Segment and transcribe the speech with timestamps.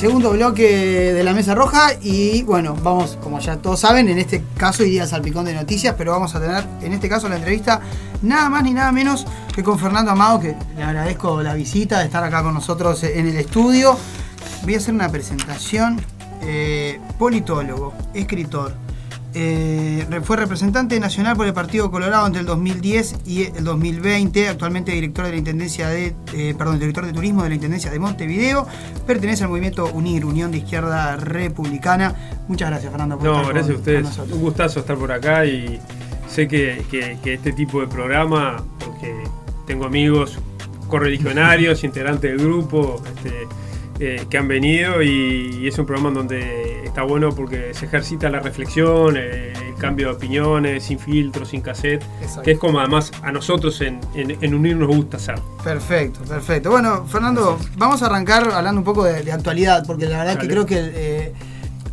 [0.00, 4.42] segundo bloque de la Mesa Roja y bueno, vamos, como ya todos saben, en este
[4.56, 7.82] caso iría al salpicón de noticias, pero vamos a tener en este caso la entrevista
[8.22, 12.06] nada más ni nada menos que con Fernando Amado, que le agradezco la visita de
[12.06, 13.94] estar acá con nosotros en el estudio.
[14.62, 16.00] Voy a hacer una presentación.
[16.40, 18.72] Eh, politólogo, escritor,
[19.32, 24.48] eh, fue representante nacional por el Partido Colorado entre el 2010 y el 2020.
[24.48, 27.98] Actualmente director de la Intendencia de, eh, perdón, director de Turismo de la Intendencia de
[27.98, 28.66] Montevideo.
[29.06, 32.14] Pertenece al movimiento UNIR, Unión de Izquierda Republicana.
[32.48, 33.18] Muchas gracias, Fernando.
[33.18, 34.18] Por no, gracias a ustedes.
[34.18, 35.78] Un gustazo estar por acá y
[36.28, 36.84] sé que,
[37.24, 39.14] este tipo de programa, porque
[39.66, 40.38] tengo amigos
[40.88, 43.46] correligionarios, integrantes del grupo, este,
[44.00, 46.59] eh, que han venido y, es un programa en donde
[46.90, 51.60] está bueno porque se ejercita la reflexión, eh, el cambio de opiniones, sin filtros, sin
[51.60, 52.04] cassette,
[52.42, 54.00] que es como además a nosotros en,
[54.54, 55.40] Unir nos gusta hacer.
[55.62, 56.70] Perfecto, perfecto.
[56.70, 60.66] Bueno, Fernando, vamos a arrancar hablando un poco de, actualidad, porque la verdad que creo
[60.66, 61.32] que eh,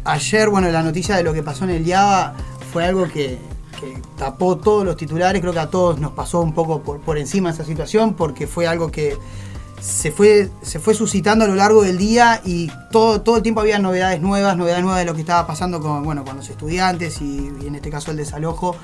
[0.04, 2.34] ayer, bueno, la noticia de lo que pasó en el IABA
[2.74, 3.38] fue algo que,
[4.18, 7.52] tapó todos los titulares, creo que a todos nos pasó un poco por, por encima
[7.52, 9.16] esa situación, porque fue algo que
[9.80, 13.62] se fue, se fue suscitando a lo largo del día y todo, todo el tiempo
[13.62, 17.22] había novedades nuevas, novedades nuevas de lo que estaba pasando con, bueno, con los estudiantes
[17.22, 18.76] y, en este caso el desalojo,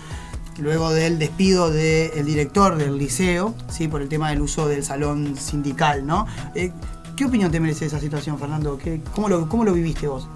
[0.60, 3.88] luego del despido del director del liceo, ¿sí?
[3.88, 6.06] por el tema del uso del salón sindical.
[6.06, 6.28] ¿no?
[6.54, 6.72] Eh,
[7.18, 8.78] ¿Qué opinión te merece esa situación, Fernando?
[8.78, 10.28] ¿Qué, cómo, lo, ¿Cómo lo viviste vos?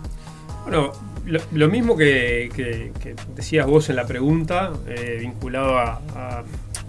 [0.63, 0.91] Bueno,
[1.53, 2.91] lo, mismo que,
[3.35, 6.43] decías vos en la pregunta, eh, vinculado a a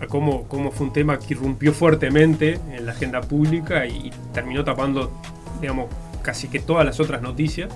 [0.07, 5.11] cómo, fue un tema que irrumpió fuertemente en la agenda pública y, terminó tapando,
[5.61, 5.87] digamos,
[6.23, 7.71] casi que todas las otras noticias,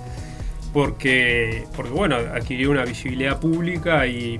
[0.71, 4.39] porque, porque bueno, adquirió una visibilidad pública y,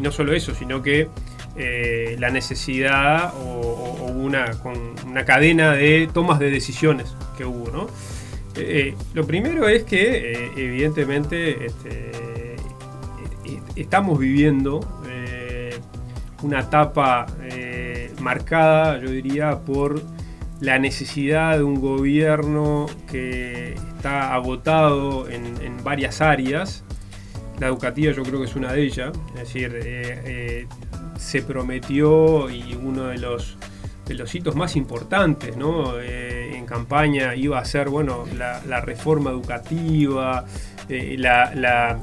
[0.00, 1.08] no solo eso, sino que
[1.56, 4.74] eh, la necesidad o, una, con
[5.06, 7.88] una cadena de tomas de decisiones que hubo, ¿no?
[8.54, 12.12] Eh, eh, lo primero es que, evidentemente, este,
[13.74, 14.80] estamos viviendo
[16.42, 20.02] una etapa eh, marcada, yo diría, por
[20.60, 25.48] la necesidad de un gobierno que está agotado en,
[25.84, 26.84] varias áreas.
[27.60, 29.12] La educativa yo creo que es una de ellas.
[29.34, 30.66] Es decir, eh, eh,
[31.16, 33.56] se prometió y uno de los,
[34.34, 40.44] hitos más importantes en campaña iba a ser bueno, la, reforma educativa,
[40.88, 41.98] la,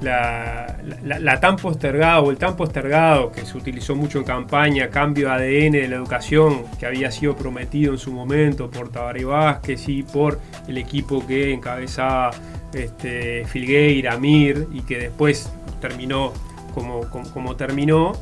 [0.00, 5.88] tan postergada o el tan postergado que se utilizó mucho en campaña, cambio ADN de
[5.88, 10.78] la educación que había sido prometido en su momento por Tabaré Vázquez y por el
[10.78, 12.30] equipo que encabezaba
[12.72, 15.50] este, Filgueira, Mir y que después
[15.80, 16.32] terminó
[16.74, 17.00] como,
[17.32, 18.12] como, terminó.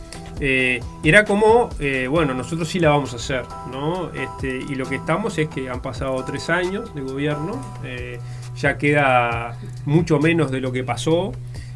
[0.40, 4.10] Eh, era como, eh, bueno, nosotros sí la vamos a hacer, ¿no?
[4.12, 8.20] Este, y lo que estamos es que han pasado tres años de gobierno, eh,
[8.56, 11.32] ya queda mucho menos de lo que pasó,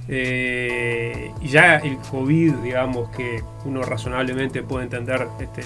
[0.08, 5.62] eh, y ya el COVID, digamos, que uno razonablemente puede entender este,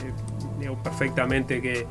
[0.82, 1.86] perfectamente que,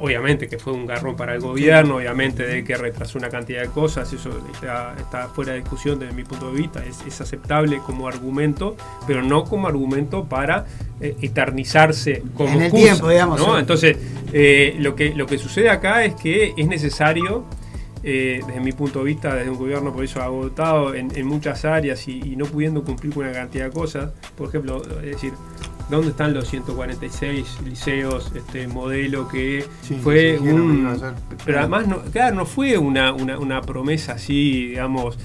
[0.00, 3.68] obviamente que fue un garrón para el gobierno, obviamente de que retrasó una cantidad de
[3.68, 8.76] cosas, eso está, fuera de discusión desde mi punto de vista, es, aceptable como argumento,
[9.06, 10.64] pero no como argumento para
[11.00, 13.42] eh, eternizarse como en el tiempo, digamos.
[13.58, 13.98] Entonces,
[14.32, 17.44] eh, lo, que, lo que sucede acá es que es necesario
[18.10, 22.08] eh, desde mi punto de vista, desde un gobierno por eso agotado en, muchas áreas
[22.08, 24.12] y, no pudiendo cumplir con una cantidad de cosas.
[24.34, 25.34] Por ejemplo, es decir,
[25.90, 29.62] ¿dónde están los 146 liceos, este modelo que
[30.02, 30.88] fue un...
[31.44, 35.18] Pero además, no, claro, no fue una, una promesa así, digamos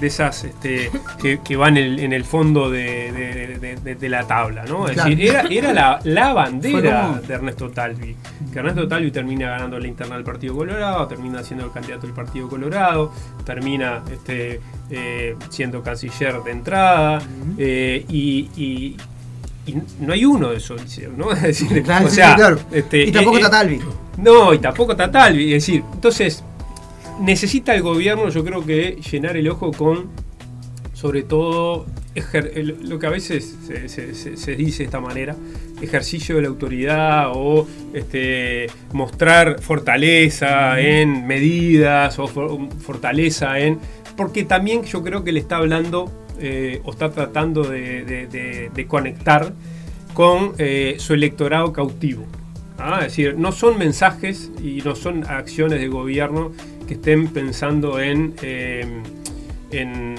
[0.00, 0.90] de esas este,
[1.44, 4.88] que, van en, el fondo de, la tabla, ¿no?
[4.88, 8.16] Es decir, era, la, bandera de Ernesto Talvi.
[8.52, 12.14] Que Ernesto Talvi termina ganando la interna del Partido Colorado, termina siendo el candidato del
[12.14, 13.12] Partido Colorado,
[13.44, 17.20] termina este, eh, siendo canciller de entrada,
[17.58, 18.96] eh, y,
[20.00, 20.80] no hay uno de esos
[21.16, 21.30] ¿no?
[21.32, 23.80] Es decir, o sea, este, y tampoco eh, está Talvi.
[24.16, 25.54] No, y tampoco está Talvi.
[25.54, 26.42] Es decir, entonces
[27.20, 30.10] necesita el gobierno, yo creo que llenar el ojo con,
[30.94, 31.86] sobre todo,
[32.82, 33.56] lo que a veces
[33.86, 35.36] se, dice de esta manera,
[35.80, 43.78] ejercicio de la autoridad o este, mostrar fortaleza en medidas o fortaleza en...
[44.16, 49.52] Porque también yo creo que le está hablando eh, o está tratando de, conectar
[50.14, 52.26] con eh, su electorado cautivo.
[52.78, 52.98] ¿ah?
[53.00, 56.52] Es decir, no son mensajes y no son acciones de gobierno
[56.90, 58.84] que estén pensando en, eh,
[59.70, 60.16] en,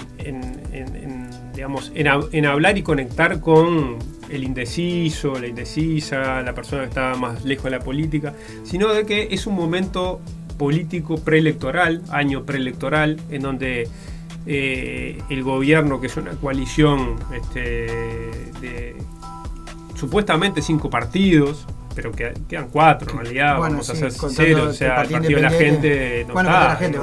[1.53, 3.97] digamos, en, hablar y conectar con
[4.29, 8.33] el indeciso, la indecisa, la persona que está más lejos de la política,
[8.63, 10.21] sino de que es un momento
[10.57, 13.89] político preelectoral, año preelectoral, en donde
[14.45, 17.59] eh, el gobierno, que es una coalición este,
[18.61, 18.95] de
[19.95, 25.01] supuestamente cinco partidos, pero que quedan cuatro en realidad, vamos a ser sinceros, o sea,
[25.01, 26.67] el partido de la gente no está.
[26.69, 26.99] La gente,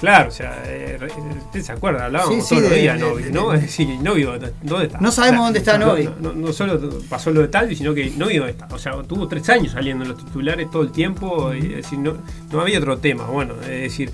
[0.00, 0.98] claro, o sea, eh,
[1.46, 3.52] usted se acuerda, hablábamos sí, todos los días Novi, ¿no?
[3.52, 5.00] Es decir, Novi, ¿dónde está?
[5.00, 6.08] No sabemos dónde está Novi.
[6.20, 8.68] No, no, solo pasó lo de Talvi, sino que Novi dónde está.
[8.70, 11.98] O sea, tuvo tres años saliendo en los titulares todo el tiempo, y, es decir,
[11.98, 12.14] no,
[12.50, 13.24] no había otro tema.
[13.24, 14.10] Bueno, es decir,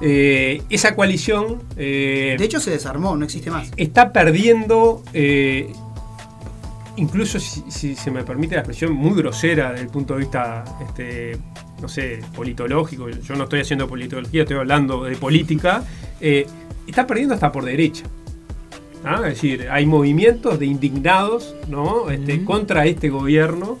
[0.00, 1.62] eh, esa coalición.
[1.76, 3.70] Eh, de hecho, se desarmó, no existe más.
[3.76, 5.02] Está perdiendo.
[5.12, 5.72] Eh,
[6.98, 11.38] incluso si, se me permite la expresión muy grosera desde el punto de vista, este,
[11.80, 15.84] no sé, politológico, yo no estoy haciendo politología, estoy hablando de política,
[16.20, 18.04] está perdiendo hasta por derecha.
[19.04, 19.20] ¿ah?
[19.24, 22.10] Es decir, hay movimientos de indignados ¿no?
[22.10, 23.78] Este, contra este gobierno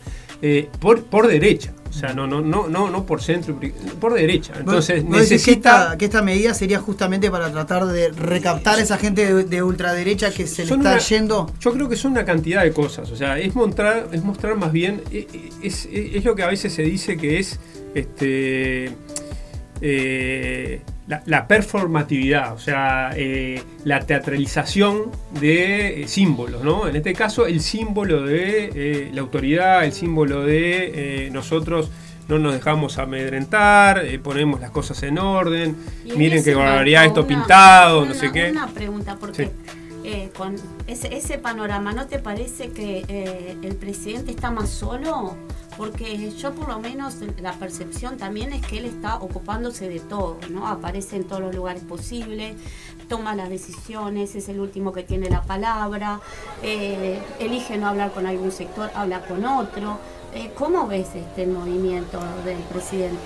[0.80, 1.72] por, por derecha.
[1.88, 3.58] O sea, no, no, no, no, no por centro,
[3.98, 4.52] por derecha.
[4.58, 5.96] Entonces necesita.
[5.98, 10.46] Que esta, medida sería justamente para tratar de recaptar a esa gente de, ultraderecha que
[10.46, 11.52] se le está yendo.
[11.60, 13.10] Yo creo que son una cantidad de cosas.
[13.10, 15.02] O sea, es mostrar, es mostrar más bien.
[15.10, 17.58] Eh, eh, es, es, lo que a veces se dice que es
[17.94, 18.92] este.
[19.80, 20.80] Eh,
[21.24, 25.10] la, performatividad, o sea, eh, la teatralización
[25.40, 26.86] de eh, símbolos, ¿no?
[26.86, 31.90] En este caso, el símbolo de la autoridad, el símbolo de nosotros
[32.28, 35.76] no nos dejamos amedrentar, ponemos las cosas en orden,
[36.14, 38.50] miren que gobernaría esto pintado, no sé qué.
[38.50, 39.50] Una pregunta, porque
[40.36, 45.36] con ese, ese, panorama, ¿no te parece que el presidente está más solo?
[45.78, 50.36] Porque yo por lo menos la percepción también es que él está ocupándose de todo,
[50.50, 50.66] ¿no?
[50.66, 52.56] Aparece en todos los lugares posibles,
[53.08, 56.20] toma las decisiones, es el último que tiene la palabra,
[56.64, 59.98] eh, elige no hablar con algún sector, habla con otro.
[60.34, 63.16] Eh, ¿Cómo ves este movimiento del presidente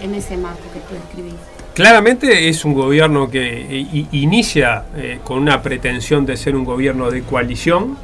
[0.00, 1.34] en ese marco que tú describís?
[1.74, 4.86] Claramente es un gobierno que eh, inicia
[5.24, 7.98] con una pretensión de ser un gobierno de coalición,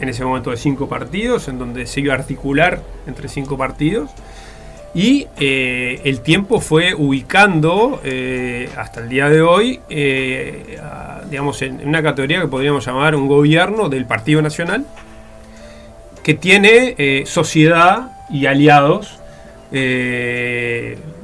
[0.00, 4.10] en ese momento de cinco partidos, en donde se iba a articular entre cinco partidos.
[4.94, 10.78] Y eh, el tiempo fue ubicando eh, hasta el día de hoy, eh,
[11.28, 14.86] digamos, en una categoría que podríamos llamar un gobierno del Partido Nacional,
[16.22, 19.18] que tiene sociedad y aliados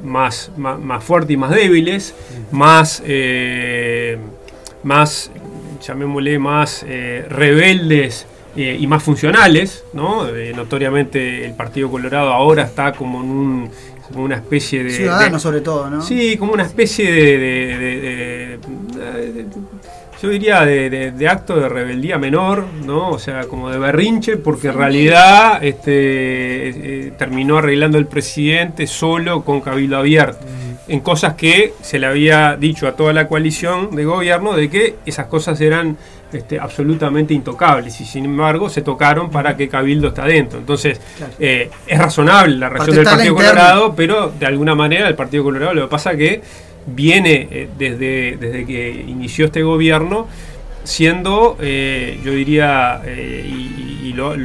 [0.03, 2.13] más, más, fuertes y más débiles,
[2.51, 3.01] más,
[4.83, 5.31] más
[5.81, 6.85] llamémosle, más
[7.29, 10.27] rebeldes eh, y más funcionales, ¿no?
[10.27, 13.71] Eh, notoriamente el Partido Colorado ahora está como en un,
[14.11, 14.89] como una especie de...
[14.89, 16.01] Ciudadano sobre todo, ¿no?
[16.01, 18.59] Sí, como una especie de...
[20.21, 23.11] yo diría de, acto de rebeldía menor, ¿no?
[23.11, 29.43] O sea, como de berrinche, porque en realidad este, eh, terminó arreglando el presidente solo
[29.45, 30.45] con cabildo abierto.
[30.45, 30.91] Mm.
[30.91, 34.95] En cosas que se le había dicho a toda la coalición de gobierno de que
[35.05, 35.97] esas cosas eran
[36.33, 40.59] este, absolutamente intocables y sin embargo se tocaron para que Cabildo está dentro.
[40.59, 40.99] Entonces
[41.39, 45.73] eh, es razonable la reacción del Partido Colorado, pero de alguna manera el Partido Colorado
[45.73, 46.41] lo que pasa que
[46.87, 50.27] viene eh, desde, desde que inició este gobierno
[50.83, 54.35] siendo, eh, yo diría, y, lo,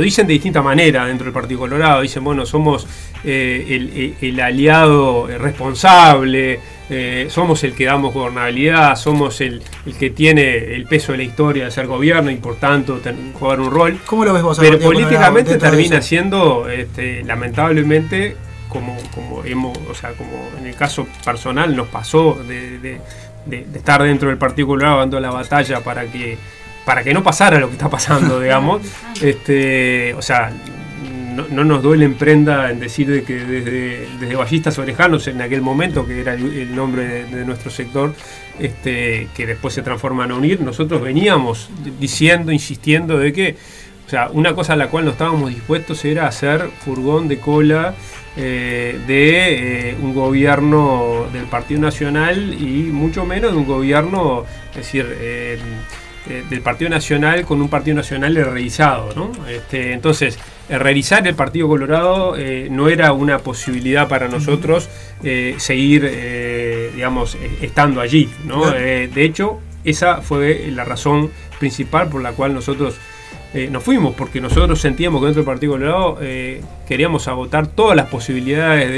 [0.00, 2.86] dicen de distinta manera dentro del Partido Colorado, dicen, bueno, somos
[3.24, 6.60] el, el, aliado responsable,
[6.90, 9.62] eh, somos el que damos gobernabilidad, somos el,
[9.98, 13.00] que tiene el peso de la historia de ser gobierno y por tanto
[13.38, 14.00] jugar un rol.
[14.04, 14.58] ¿Cómo lo ves vos?
[14.58, 18.36] Pero políticamente termina siendo, este, lamentablemente,
[18.68, 23.00] como, como hemos, o sea, como en el caso personal nos pasó de,
[23.74, 26.36] estar dentro del Partido Colorado dando la batalla para que
[26.84, 28.82] para que no pasara lo que está pasando, digamos.
[29.22, 30.52] este, o sea,
[31.34, 35.60] no, nos duele en prenda en decir de que desde, desde Ballistas Orejanos, en aquel
[35.60, 38.14] momento, que era el, nombre de, nuestro sector,
[38.58, 43.56] este, que después se transforma en UNIR, nosotros veníamos diciendo, insistiendo de que,
[44.06, 47.94] o sea, una cosa a la cual no estábamos dispuestos era hacer furgón de cola
[48.36, 55.06] eh, de eh, un gobierno del Partido Nacional y mucho menos de un gobierno, decir,
[55.20, 55.58] eh,
[56.48, 59.30] del Partido Nacional con un Partido Nacional realizado, ¿no?
[59.46, 64.88] Este, entonces, realizar el Partido Colorado eh, no era una posibilidad para nosotros
[65.22, 68.28] eh, seguir, eh, digamos, estando allí.
[68.44, 68.70] ¿no?
[68.70, 72.96] de hecho, esa fue la razón principal por la cual nosotros
[73.70, 76.18] nos fuimos, porque nosotros sentíamos que dentro del Partido Colorado
[76.88, 78.90] queríamos agotar todas las posibilidades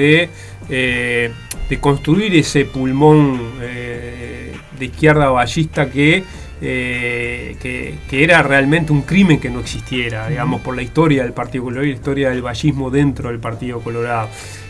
[0.70, 1.30] de,
[1.68, 6.24] de construir ese pulmón de izquierda ballista que
[6.60, 11.64] eh, que, era realmente un crimen que no existiera, digamos, por la historia del Partido
[11.64, 14.28] Colorado y la historia del vallismo dentro del Partido Colorado.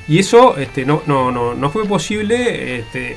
[0.08, 3.16] Y eso este, no, no, no, no fue posible este,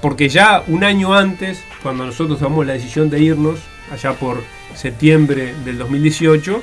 [0.00, 3.60] porque ya un año antes, cuando nosotros tomamos la decisión de irnos,
[3.92, 4.42] allá por
[4.74, 6.62] septiembre del 2018,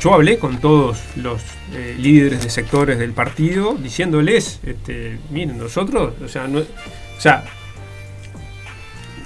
[0.00, 1.42] yo hablé con todos los
[1.74, 7.44] eh, líderes de sectores del partido diciéndoles, este, miren, nosotros, o sea, no, o sea,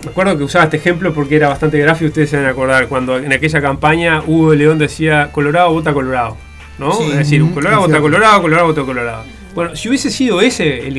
[0.05, 2.89] me acuerdo que usaba este ejemplo porque era bastante gráfico, ustedes se van a acordar,
[2.89, 6.37] cuando en aquella campaña Hugo León decía Colorado vota Colorado,
[6.79, 7.01] ¿no?
[7.01, 9.25] es decir, un Colorado vota Colorado, Colorado vota Colorado.
[9.55, 10.91] Bueno, si hubiese sido ese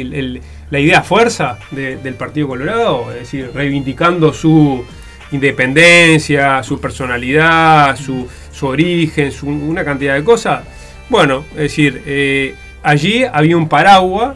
[0.69, 4.83] la idea fuerza del Partido Colorado, es decir, reivindicando su
[5.31, 8.27] independencia, su personalidad, su,
[8.61, 10.63] origen, una cantidad de cosas,
[11.09, 14.35] bueno, es decir, eh, allí había un paraguas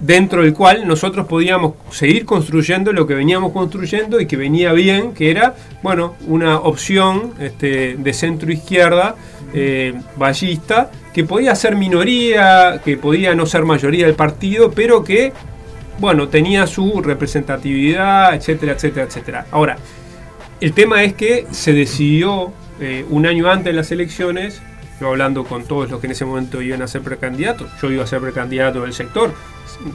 [0.00, 5.14] dentro del cual nosotros podíamos seguir construyendo lo que veníamos construyendo y que venía bien,
[5.14, 9.14] que era, bueno, una opción este, de centro izquierda,
[9.54, 15.32] eh, ballista, que podía ser minoría, que podía no ser mayoría del partido, pero que,
[15.98, 19.46] bueno, tenía su representatividad, etcétera, etcétera, etcétera.
[19.52, 19.78] Ahora,
[20.60, 24.60] el tema es que se decidió eh, un año antes de las elecciones
[25.00, 28.04] yo hablando con todos los que en ese momento iban a ser precandidatos, yo iba
[28.04, 29.32] a ser precandidato del sector,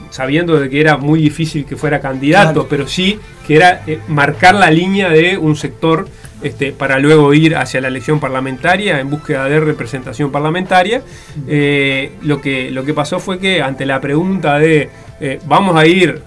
[0.10, 4.56] sabiendo de que era muy difícil que fuera candidato, pero sí que era eh, marcar
[4.56, 6.08] la línea de un sector
[6.42, 11.02] este, para luego ir hacia la elección parlamentaria en búsqueda de representación parlamentaria.
[11.48, 15.86] Eh, lo, que, lo que pasó fue que ante la pregunta de eh, vamos a
[15.86, 16.22] ir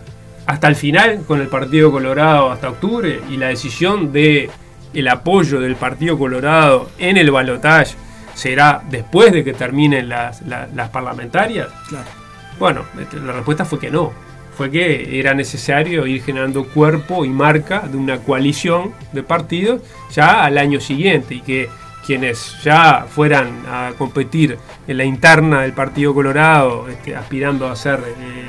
[0.47, 4.49] hasta el final con el Partido Colorado hasta octubre y la decisión de
[4.95, 7.97] el apoyo del Partido Colorado en el balotaje
[8.37, 11.69] será después de que terminen las, las parlamentarias.
[11.89, 12.27] Claro
[12.59, 14.13] bueno, este, la respuesta fue que no.
[14.57, 20.45] Fue que era necesario ir generando cuerpo y marca de una coalición de partidos ya
[20.45, 21.69] al año siguiente y que
[22.07, 27.99] quienes ya fueran a competir en la interna del Partido Colorado, este, aspirando a ser
[27.99, 28.47] eh,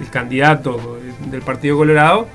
[0.00, 2.26] el candidato del Partido Colorado,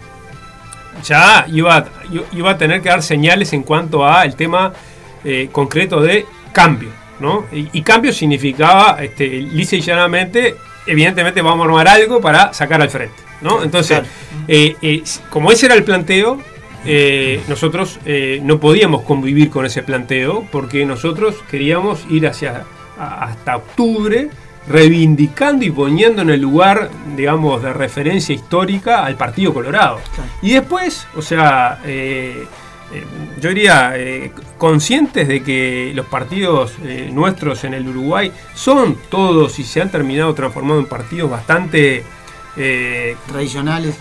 [1.04, 1.86] ya iba,
[2.34, 4.74] iba a tener que dar señales en cuanto a el tema
[5.24, 6.90] eh, concreto de cambio.
[7.20, 7.46] ¿no?
[7.52, 10.56] Y, cambio significaba, este, lisa y llanamente,
[10.88, 13.16] evidentemente vamos a armar algo para sacar al frente.
[13.42, 13.64] ¿no?
[13.64, 14.02] Entonces,
[14.48, 16.42] eh, eh, como ese era el planteo,
[16.86, 18.00] eh, nosotros
[18.42, 22.64] no podíamos convivir con ese planteo porque nosotros queríamos ir hacia
[22.98, 24.30] hasta octubre
[24.68, 30.00] reivindicando y poniendo en el lugar, digamos, de referencia histórica al Partido Colorado.
[30.42, 31.80] Y después, o sea,
[33.40, 39.60] yo diría, eh, conscientes de que los partidos eh, nuestros en el Uruguay son todos
[39.60, 42.04] y se han terminado transformando en partidos bastante...
[42.56, 43.96] tradicionales.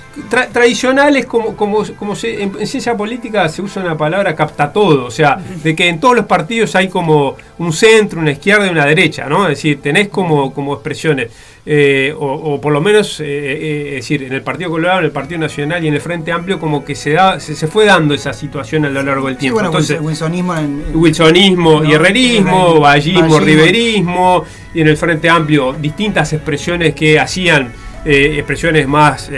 [0.53, 5.11] tradicionales, como, como, como se, en, ciencia política se usa una palabra capta todo, o
[5.11, 8.87] sea, de que en todos los partidos hay como un centro, una izquierda y una
[8.87, 9.45] derecha, ¿no?
[9.45, 11.31] Es decir, tenés como, como expresiones.
[11.67, 15.13] Eh, o, por lo menos, eh, eh, es decir, en el Partido Colorado, en el
[15.13, 18.35] Partido Nacional y en el Frente Amplio, como que se da, se, fue dando esa
[18.35, 19.61] situación a lo largo del tiempo.
[19.61, 20.55] Entonces, wilsonismo,
[20.93, 24.45] wilsonismo y herrerismo, vallismo, riverismo,
[24.75, 27.73] y en el Frente Amplio distintas expresiones que hacían
[28.05, 29.31] expresiones más,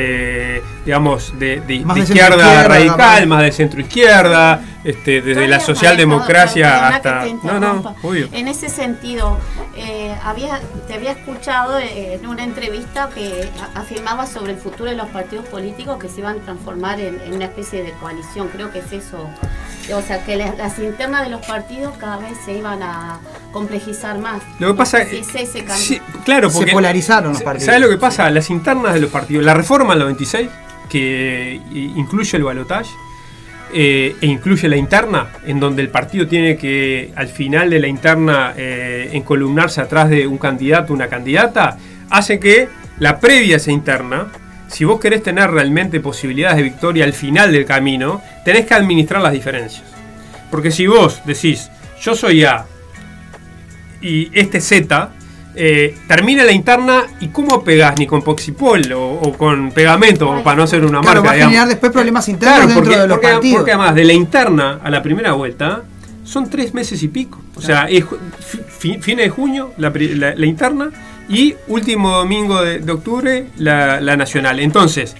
[0.86, 1.60] digamos, de,
[1.96, 7.26] izquierda, radical, más de centro izquierda, este, desde la socialdemocracia hasta...
[7.42, 7.96] No, no,
[8.30, 9.36] En ese sentido,
[9.76, 14.94] eh, había, te había escuchado eh, en una entrevista que afirmaba sobre el futuro de
[14.94, 18.46] los partidos políticos que se iban a transformar en, una especie de coalición.
[18.46, 19.28] Creo que es eso.
[19.92, 23.18] O sea, que las, internas de los partidos cada vez se iban a
[23.50, 24.40] complejizar más.
[24.60, 25.64] Lo que pasa es ese
[26.24, 27.66] claro, porque se polarizaron los partidos.
[27.66, 28.30] ¿Sabes lo que pasa?
[28.30, 30.48] Las internas de los partidos, la reforma del 96,
[30.88, 31.60] que
[31.96, 32.90] incluye el balotaje,
[33.72, 37.88] eh, e incluye la interna, en donde el partido tiene que, al final de la
[37.88, 41.76] interna, eh, encolumnarse atrás de un candidato, una candidata,
[42.10, 42.68] hace que
[43.00, 44.28] la previa a esa interna,
[44.68, 49.20] si vos querés tener realmente posibilidades de victoria al final del camino, tenés que administrar
[49.20, 49.84] las diferencias.
[50.50, 51.68] Porque si vos decís,
[52.00, 52.66] yo soy A
[54.00, 55.10] y este Z,
[55.58, 60.62] eh, termina la interna y cómo pegas ni con poxipol o, con pegamento para no
[60.64, 61.22] hacer una marca.
[61.22, 63.56] Va a generar después problemas internos dentro de los partidos.
[63.56, 65.82] Porque además de la interna a la primera vuelta
[66.25, 67.40] son tres meses y pico.
[67.54, 68.04] O sea, es
[68.68, 69.90] fines de junio la,
[70.44, 70.90] interna
[71.28, 74.60] y último domingo de, octubre la, nacional.
[74.60, 75.16] Entonces,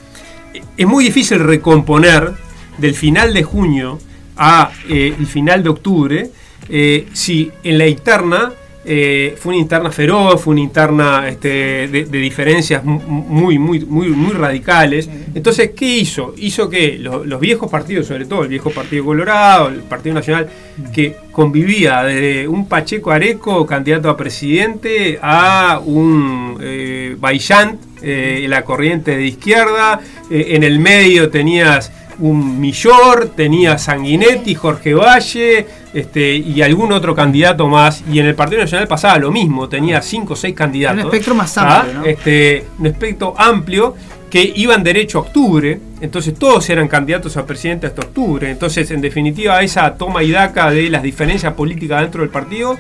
[0.77, 2.33] es muy difícil recomponer
[2.77, 3.99] del final de junio
[4.37, 6.31] a eh, el final de octubre
[6.69, 8.53] eh, si en la interna
[8.87, 15.09] eh, fue una interna feroz, fue una interna este, de, diferencias muy, muy, muy, radicales.
[15.35, 16.35] Entonces, ¿qué hizo?
[16.37, 20.49] Hizo que los, viejos partidos, sobre todo el viejo Partido Colorado, el Partido Nacional,
[20.93, 28.63] que convivía desde un Pacheco Areco, candidato a presidente, a un eh, Bayant, eh, la
[28.63, 30.01] corriente de izquierda,
[30.31, 35.67] eh, en el medio tenías un Millor, tenía Sanguinetti, Jorge Valle
[35.97, 38.05] este, y algún otro candidato más.
[38.13, 41.01] Y en el Partido Nacional pasaba lo mismo, tenía cinco o seis candidatos.
[41.01, 42.01] Un espectro más amplio.
[42.01, 42.03] ¿ah?
[42.05, 43.95] Este, un espectro amplio
[44.29, 48.51] que iban derecho a octubre, entonces todos eran candidatos a presidente hasta octubre.
[48.51, 52.77] Entonces, en definitiva, esa toma y daca de las diferencias políticas dentro del partido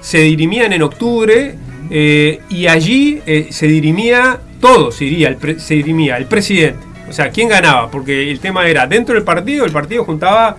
[0.00, 1.54] se dirimían en octubre
[1.90, 7.48] eh, y allí eh, se dirimía todo, se se dirimía el presidente o sea, ¿quién
[7.48, 7.90] ganaba?
[7.90, 10.56] Porque el tema era, dentro del partido, el partido juntaba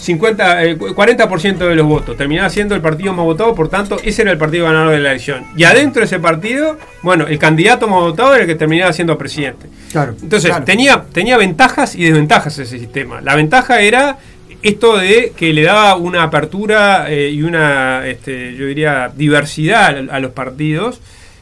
[0.00, 2.16] 50, 40% eh, de los votos.
[2.16, 5.10] Terminaba siendo el partido más votado, por tanto, ese era el partido ganador de la
[5.10, 5.44] elección.
[5.56, 9.16] Y adentro de ese partido, bueno, el candidato más votado era el que terminaba siendo
[9.16, 9.68] presidente.
[9.92, 10.14] Claro.
[10.20, 13.20] Entonces, Tenía, tenía ventajas y desventajas ese sistema.
[13.20, 14.18] La ventaja era
[14.62, 20.20] esto de que le daba una apertura eh, y una, este, yo diría, diversidad a
[20.20, 21.00] los partidos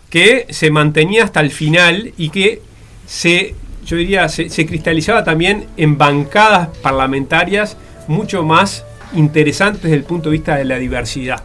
[0.08, 2.62] que se mantenía hasta el final y que
[3.06, 3.54] se
[3.88, 8.84] yo diría, se, cristalizaba también en bancadas parlamentarias mucho más
[9.14, 11.42] interesantes desde el punto de vista de la diversidad.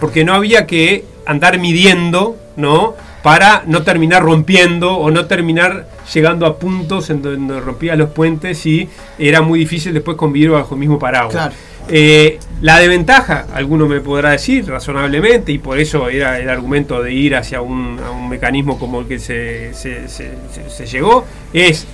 [0.00, 2.94] Porque no había que andar midiendo, ¿no?
[3.22, 8.64] Para no terminar rompiendo o no terminar llegando a puntos en donde rompía los puentes
[8.66, 11.52] y era muy difícil después convivir bajo el mismo paraguas.
[11.88, 17.12] Eh, la desventaja, alguno me podrá decir razonablemente, y por eso era el argumento de
[17.12, 21.86] ir hacia un, mecanismo como el que se, se, llegó, es,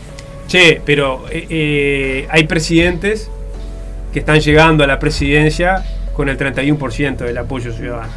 [0.49, 3.31] che, pero eh, eh, hay presidentes
[4.13, 8.13] que están llegando a la presidencia con el 31% del apoyo ciudadano.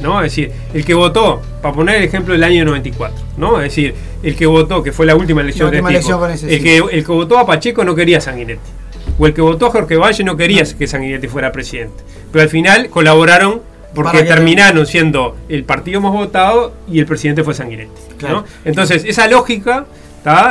[0.00, 0.22] ¿no?
[0.22, 3.56] Es decir, el que votó, para poner el ejemplo del año 94, ¿no?
[3.60, 5.88] Es decir, el que votó, que fue la última elección de tipo,
[6.28, 8.70] el, que, el que votó a Pacheco no quería Sanguinetti
[9.18, 12.02] o el que votó a Jorge Valle no quería que Sanguinetti fuera presidente.
[12.32, 13.62] Pero al final colaboraron
[13.94, 18.00] porque terminaron siendo el partido más votado y el presidente fue Sanguinetti.
[18.64, 19.86] Entonces, esa lógica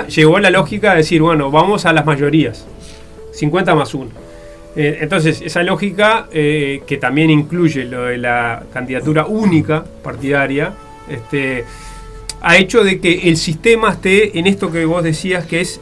[0.09, 2.65] llegó a la lógica de decir, bueno, vamos a las mayorías,
[3.33, 4.26] 50 más 1.
[4.79, 10.75] Eh, entonces, esa lógica, eh, que también incluye lo de la candidatura única partidaria,
[11.09, 11.65] este,
[12.41, 15.81] ha hecho de que el sistema esté en esto que vos decías, que es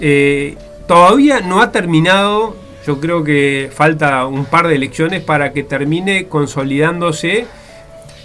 [0.00, 0.54] eh,
[0.86, 2.54] todavía no ha terminado,
[2.86, 7.46] yo creo que falta un par de elecciones para que termine consolidándose,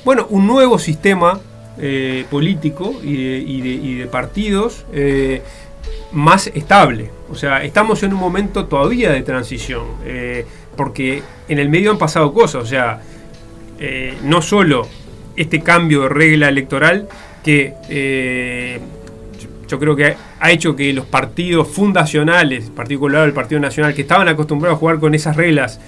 [0.06, 1.40] bueno, un nuevo sistema
[2.30, 4.86] político y de, partidos
[6.14, 7.10] más estable.
[7.30, 10.46] O sea, estamos en un momento todavía de transición, eh,
[10.76, 13.02] porque en el medio han pasado cosas, o sea,
[14.24, 14.88] no solo
[15.36, 17.10] este cambio de regla electoral
[17.44, 17.74] que
[19.72, 24.02] yo creo que ha hecho que los partidos fundacionales, en particular el Partido Nacional, que
[24.02, 25.80] estaban acostumbrados a jugar con esas reglas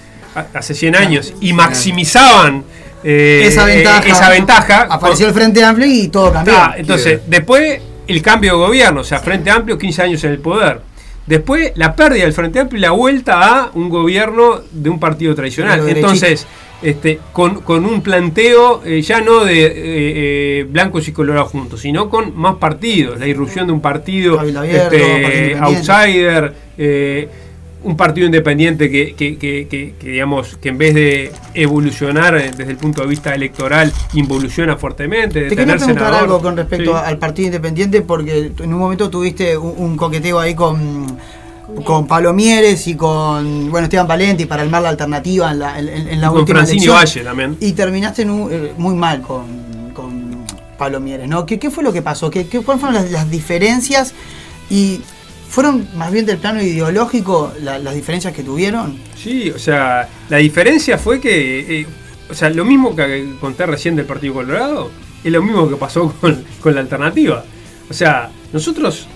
[0.54, 2.64] hace 100 años y maximizaban
[3.04, 6.54] eh, esa ventaja, esa ventaja apareció el Frente Amplio y todo cambió.
[6.56, 10.38] Ah, entonces, después el cambio de gobierno, o sea, Frente Amplio 15 años en el
[10.38, 10.80] poder.
[11.26, 15.34] Después la pérdida del Frente Amplio y la vuelta a un gobierno de un partido
[15.34, 15.88] tradicional.
[15.88, 16.46] Entonces,
[16.82, 22.10] este, con, un planteo eh, ya no de eh, eh, blancos y colorados juntos, sino
[22.10, 26.52] con más partidos, la irrupción de un partido este, outsider,
[27.84, 33.34] un partido independiente que, digamos, que en vez de evolucionar desde el punto de vista
[33.34, 35.48] electoral, involuciona fuertemente.
[35.48, 39.96] Te quería preguntar algo con respecto al partido independiente, porque en un momento tuviste un
[39.96, 41.16] coqueteo ahí con
[41.84, 46.20] con Pablo Mieres y con bueno Esteban Valenti para armar la alternativa en la, en,
[46.20, 46.94] la última elección.
[46.94, 47.56] Valle también.
[47.60, 50.44] Y terminaste eh, muy mal con, con
[50.78, 51.46] Pablo Mieres, ¿no?
[51.46, 52.30] ¿Qué, fue lo que pasó?
[52.30, 54.14] ¿Qué, qué cuáles fueron las, diferencias?
[54.70, 55.00] Y
[55.54, 58.98] ¿Fueron más bien del plano ideológico las diferencias que tuvieron?
[59.16, 61.86] Sí, o sea, la diferencia fue que, eh,
[62.28, 64.90] o sea, lo mismo que conté recién del Partido Colorado,
[65.22, 67.44] es lo mismo que pasó con, con la alternativa.
[67.88, 69.06] O sea, nosotros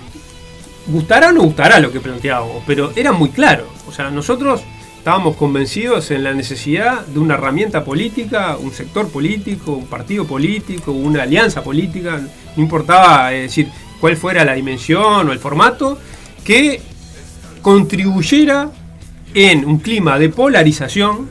[0.86, 3.66] gustará o no gustará lo que planteábamos, pero era muy claro.
[3.88, 4.62] O sea, nosotros
[4.96, 10.92] estábamos convencidos en la necesidad de una herramienta política, un sector político, un partido político,
[10.92, 12.20] una alianza política,
[12.54, 13.68] no importaba decir
[14.00, 15.98] cuál fuera la dimensión o el formato,
[16.48, 16.80] que
[17.60, 18.70] contribuyera
[19.34, 21.28] en un clima de polarización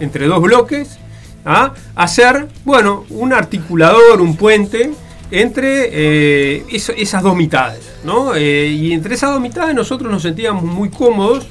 [0.00, 0.98] entre dos bloques
[1.44, 4.90] a hacer, bueno, un articulador, un puente
[5.30, 7.92] entre eh, esas dos mitades.
[8.02, 8.34] ¿no?
[8.34, 11.46] Eh, y entre esas dos mitades nosotros nos sentíamos muy cómodos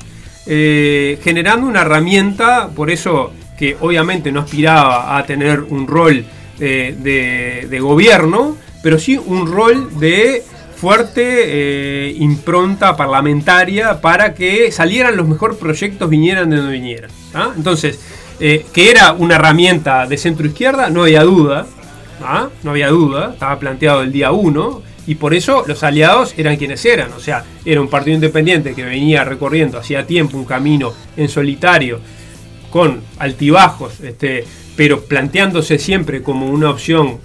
[0.46, 6.26] eh, generando una herramienta, por eso que obviamente no aspiraba a tener un rol
[6.60, 10.44] de gobierno, pero sí un rol de
[10.80, 17.12] fuerte eh, impronta parlamentaria para que salieran los mejores proyectos, vinieran de donde vinieran.
[17.58, 18.00] Entonces,
[18.40, 21.68] eh, que era una herramienta de centro izquierda, no había duda,
[22.64, 26.86] no había duda, estaba planteado el día 1, y por eso los aliados eran quienes
[26.86, 31.28] eran, o sea, era un partido independiente que venía recorriendo hacía tiempo un camino en
[31.28, 32.00] solitario,
[32.70, 34.46] con altibajos, este,
[34.78, 37.18] pero planteándose siempre como una opción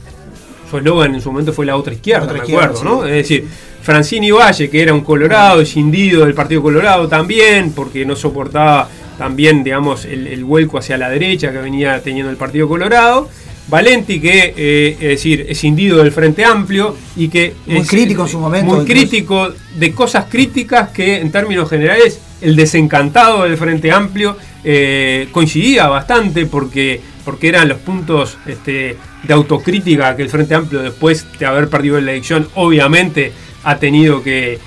[0.69, 3.05] su eslogan en su momento fue la otra izquierda, me acuerdo, ¿no?
[3.05, 3.47] Es decir,
[3.83, 9.63] Francini Valle, que era un colorado, escindido del Partido Colorado también, porque no soportaba también,
[9.63, 13.29] digamos, el, vuelco hacia la derecha que venía teniendo el Partido Colorado.
[13.69, 17.55] Valenti, que eh, es decir, escindido del Frente Amplio y que.
[17.67, 18.75] Muy crítico en su momento.
[18.75, 25.29] Muy crítico de cosas críticas que, en términos generales, el desencantado del Frente Amplio eh,
[25.33, 31.27] coincidía bastante porque, porque eran los puntos este, de autocrítica que el Frente Amplio después
[31.39, 33.33] de haber perdido la elección obviamente
[33.65, 34.59] ha tenido que,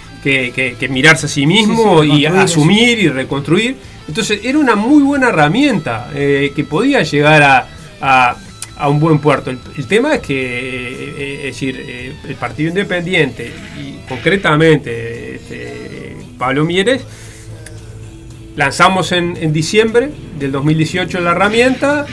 [0.89, 3.77] mirarse a sí mismo y asumir y reconstruir.
[4.07, 7.67] Entonces era una muy buena herramienta eh, que podía llegar
[8.01, 8.35] a,
[8.87, 9.49] un buen puerto.
[9.49, 16.65] El, tema es que, eh, es decir, eh, el Partido Independiente y concretamente este, Pablo
[16.65, 17.03] Mieres,
[18.57, 22.05] lanzamos en, en, diciembre del 2018 la herramienta.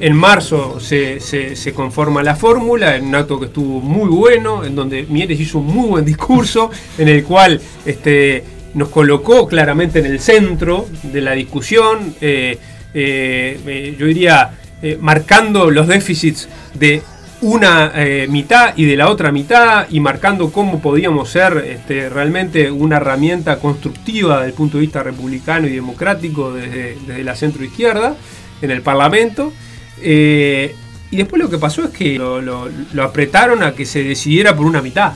[0.00, 5.04] En marzo se, conforma la fórmula, en un acto que estuvo muy bueno, en donde
[5.04, 8.42] Mieres hizo un muy buen discurso, en el cual este,
[8.74, 12.58] nos colocó claramente en el centro de la discusión, eh,
[12.92, 14.58] eh, eh, yo diría,
[15.00, 17.00] marcando los déficits de
[17.44, 17.92] una
[18.28, 23.58] mitad y de la otra mitad y marcando cómo podíamos ser este, realmente una herramienta
[23.58, 28.16] constructiva desde el punto de vista republicano y democrático desde, desde la centro izquierda
[28.62, 29.52] en el Parlamento.
[30.00, 30.74] Eh,
[31.10, 32.68] y después lo que pasó es que lo,
[33.02, 35.12] apretaron a que se decidiera por una mitad.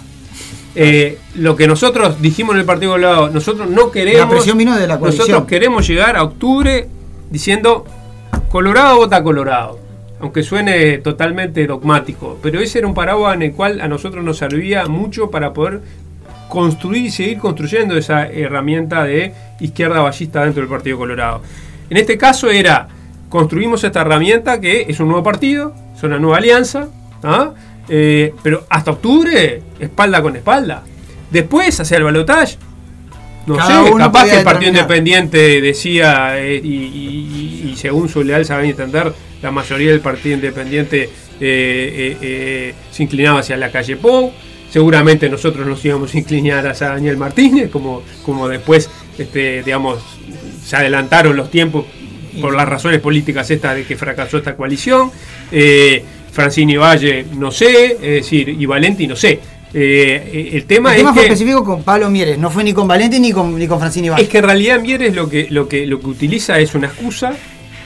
[0.75, 4.21] Eh, lo que nosotros dijimos en el Partido Colorado, nosotros no queremos.
[4.21, 6.89] La presión vino de la Nosotros queremos llegar a octubre
[7.31, 7.85] diciendo
[8.49, 9.88] Colorado vota Colorado.
[10.21, 12.39] Aunque suene totalmente dogmático.
[12.43, 15.81] Pero ese era un paraguas en el cual a nosotros nos servía mucho para poder
[16.49, 21.43] construir y seguir construyendo esa herramienta de izquierda ballista dentro del Partido Colorado.
[21.91, 22.89] En este caso era
[23.29, 26.89] construimos esta herramienta que es un nuevo partido, es una nueva alianza,
[27.23, 27.53] ¿ah?
[27.89, 30.83] eh, pero hasta octubre, espalda con espalda.
[31.31, 32.57] Después, hacia el balotaje,
[33.47, 37.38] no sé, capaz que el Partido Independiente decía, eh, y,
[37.79, 41.09] según su leal saben entender, la mayoría del Partido Independiente
[41.41, 44.33] eh, se inclinaba hacia la calle Pou.
[44.71, 50.01] Seguramente nosotros nos íbamos a inclinar hacia Daniel Martínez, como, como después, este, digamos,
[50.63, 51.87] se adelantaron los tiempos
[52.41, 55.11] por las razones políticas estas de que fracasó esta coalición.
[55.51, 59.41] Eh, Francini Valle, no sé, es decir, y Valenti, no sé.
[59.73, 63.21] Eh, el tema, el tema fue específico con Pablo Mieres, no fue ni con Valenti
[63.21, 64.23] ni con, ni con Francini Valle.
[64.23, 67.35] Es que en realidad Mieres lo que, lo que, lo que utiliza es una excusa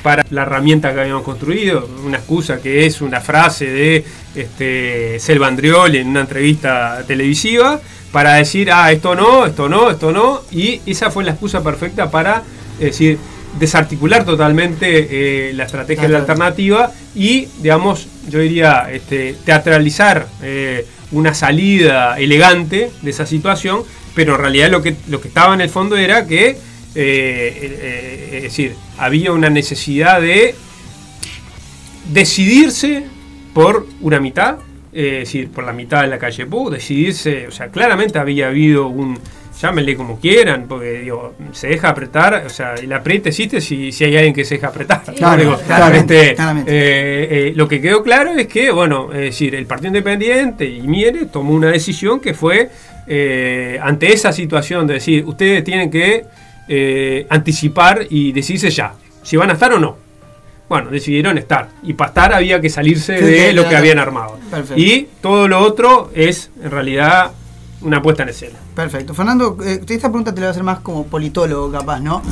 [0.03, 5.47] para la herramienta que habíamos construido, una excusa que es una frase de este, Selva
[5.47, 10.81] Andriol en una entrevista televisiva, para decir, ah, esto no, esto no, esto no, y
[10.87, 12.43] esa fue la excusa perfecta para
[12.79, 13.19] decir,
[13.59, 20.87] desarticular totalmente eh, la estrategia de la alternativa y, digamos, yo diría, este, teatralizar eh,
[21.11, 23.83] una salida elegante de esa situación,
[24.15, 26.57] pero en realidad lo que, lo que estaba en el fondo era que,
[26.95, 30.55] eh, es decir, había una necesidad de
[32.13, 33.05] decidirse
[33.55, 34.57] por una mitad,
[34.93, 38.89] es decir, por la mitad de la calle Pou, decidirse, o sea, claramente había habido
[38.89, 39.19] un
[39.63, 44.05] llámenle como quieran, porque digo, se deja apretar, o sea, el apriete existe si, si
[44.05, 45.03] hay alguien que se deja apretar.
[45.67, 49.89] Claro, este, eh, eh, lo que quedó claro es que, bueno, es decir, el Partido
[49.89, 52.71] Independiente y Miere tomó una decisión que fue
[53.07, 56.25] eh, ante esa situación de decir, ustedes tienen que
[57.29, 59.97] anticipar y decirse ya, si van a estar o no.
[60.69, 61.69] Bueno, decidieron estar.
[61.83, 64.39] Y para estar había que salirse de lo que habían armado.
[64.75, 67.33] Y todo lo otro es, en realidad,
[67.83, 68.59] una puesta en escena.
[68.75, 69.13] Perfecto.
[69.13, 72.23] Fernando, eh, esta pregunta te la voy a hacer más como politólogo, capaz, ¿no?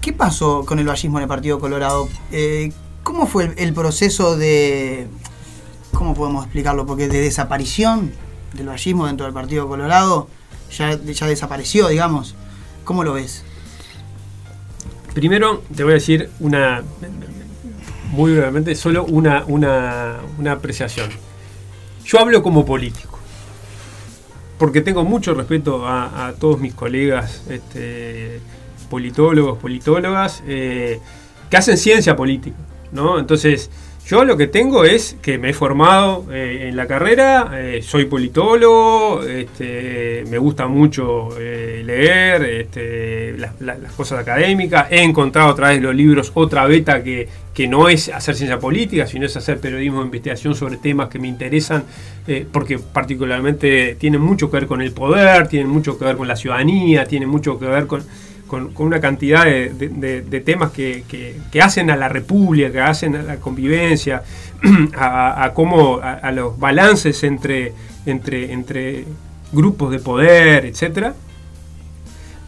[0.00, 2.08] ¿Qué pasó con el vallismo en el Partido Colorado?
[2.32, 5.06] Eh, ¿Cómo fue el, proceso de.
[5.92, 6.86] ¿Cómo podemos explicarlo?
[6.86, 8.12] Porque de desaparición
[8.54, 10.28] del vallismo dentro del Partido Colorado
[10.74, 12.34] ya, ya desapareció, digamos.
[12.84, 13.44] ¿Cómo lo ves?
[15.14, 16.82] Primero, te voy a decir una.
[18.10, 21.10] Muy brevemente, solo una, una, una apreciación.
[22.04, 23.14] Yo hablo como político
[24.58, 28.40] porque tengo mucho respeto a, todos mis colegas este,
[28.88, 31.00] politólogos, politólogas, eh,
[31.50, 32.56] que hacen ciencia política,
[32.92, 33.18] ¿no?
[33.18, 33.70] Entonces,
[34.06, 38.04] yo lo que tengo es que me he formado eh, en la carrera, eh, soy
[38.04, 45.76] politólogo, este, me gusta mucho eh, leer este, las, cosas académicas, he encontrado a través
[45.78, 49.58] de los libros otra beta que, que no es hacer ciencia política, sino es hacer
[49.58, 51.84] periodismo de investigación sobre temas que me interesan,
[52.52, 56.36] porque particularmente tienen mucho que ver con el poder, tienen mucho que ver con la
[56.36, 58.02] ciudadanía, tienen mucho que ver con
[58.74, 64.22] con, una cantidad de, temas que, hacen a la república, que hacen a la convivencia,
[64.96, 67.72] a, cómo, a, los balances entre,
[68.06, 69.04] entre, entre
[69.52, 71.14] grupos de poder, etcétera.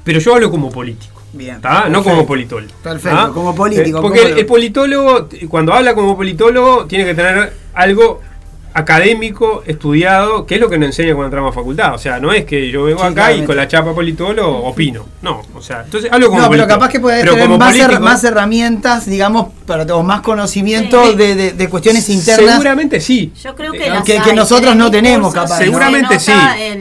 [0.04, 1.22] Pero yo hablo como político.
[1.32, 2.72] Bien, no como politólogo.
[2.82, 3.98] Perfecto, como político.
[3.98, 8.22] Eh, porque el, politólogo, cuando habla como politólogo, tiene que tener algo
[8.76, 11.94] académico, estudiado, que es lo que nos enseña cuando entramos a facultad.
[11.94, 15.06] O sea, no es que yo vengo acá y con la chapa politólogo opino.
[15.22, 16.42] No, o sea, entonces algo como.
[16.42, 17.48] No, pero capaz que puede tener
[18.00, 22.50] más, herramientas, digamos, para, o más conocimiento de, de, cuestiones internas.
[22.50, 23.32] Seguramente sí.
[23.42, 25.56] Yo creo que, que, nosotros no tenemos, capaz.
[25.56, 26.32] Seguramente sí,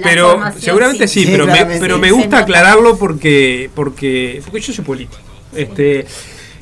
[0.03, 5.21] pero seguramente sí, pero, me, pero me gusta aclararlo porque, porque, porque yo soy político.
[5.55, 6.05] Este.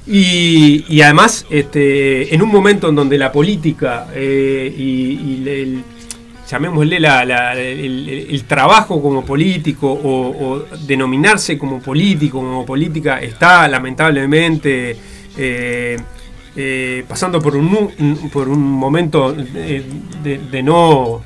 [0.06, 5.84] Y, además, este, en un momento en donde la política eh, y, el,
[6.48, 14.98] llamémosle el, trabajo como político o, denominarse como político, como política, está lamentablemente
[15.38, 15.98] eh,
[16.56, 21.22] eh, pasando por un, por un momento de no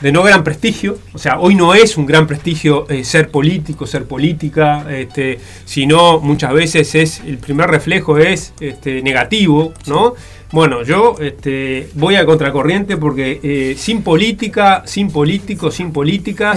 [0.00, 3.86] de no gran prestigio, o sea, hoy no es un gran prestigio eh, ser político,
[3.86, 10.14] ser política, este, sino muchas veces es el primer reflejo es este, negativo, ¿no?
[10.50, 16.54] Bueno, yo este, voy a contracorriente porque eh, sin política, sin políticos, sin política,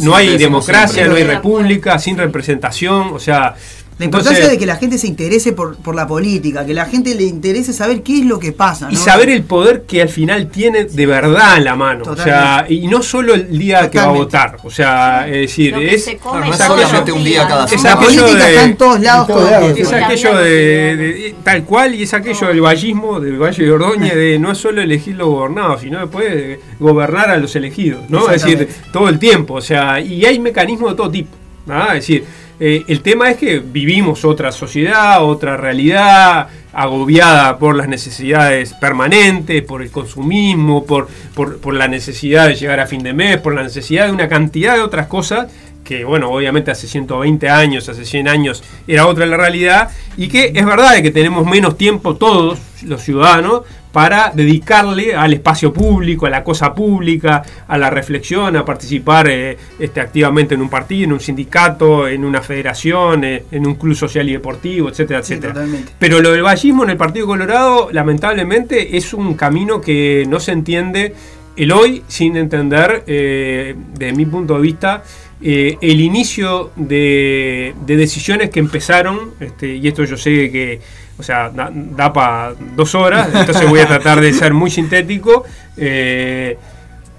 [0.00, 3.56] no hay democracia, no hay república, sin representación, o sea,
[4.02, 7.14] la importancia de que la gente se interese por, por, la política, que la gente
[7.14, 8.88] le interese saber qué es lo que pasa.
[8.90, 12.04] Y saber el poder que al final tiene de verdad en la mano.
[12.08, 14.58] O sea, y no solo el día que va a votar.
[14.64, 16.10] O sea, es decir, es,
[16.58, 17.90] solamente un día cada semana.
[17.90, 19.78] La política está en todos lados.
[19.78, 24.38] es aquello de, tal cual y es aquello del vallismo, del Valle de Ordóñez, de
[24.40, 28.02] no solo elegir los gobernados, sino después gobernar a los elegidos.
[28.10, 28.28] ¿no?
[28.30, 29.54] Es decir, todo el tiempo.
[29.54, 31.36] O sea, y hay mecanismos de todo tipo.
[31.68, 32.24] Es decir,
[32.64, 39.62] eh, el tema es que vivimos otra sociedad, otra realidad, agobiada por las necesidades permanentes,
[39.62, 43.64] por el consumismo, por, por, la necesidad de llegar a fin de mes, por la
[43.64, 45.50] necesidad de una cantidad de otras cosas
[45.82, 50.52] que, bueno, obviamente hace 120 años, hace 100 años era otra la realidad, y que
[50.54, 53.62] es verdad que tenemos menos tiempo todos los ciudadanos
[53.92, 59.56] para dedicarle al espacio público, a la cosa pública, a la reflexión, a participar eh,
[59.78, 63.94] este, activamente en un partido, en un sindicato, en una federación, eh, en un club
[63.94, 65.54] social y deportivo, etcétera, etcétera.
[65.98, 70.52] Pero lo del vallismo en el Partido Colorado, lamentablemente, es un camino que no se
[70.52, 71.14] entiende
[71.54, 75.04] el hoy sin entender, eh, desde mi punto de vista,
[75.44, 80.80] el inicio de, decisiones que empezaron, este, y esto yo sé que
[81.18, 85.44] o sea, da, para dos horas, entonces voy a tratar de ser muy sintético.
[85.76, 86.58] Eh,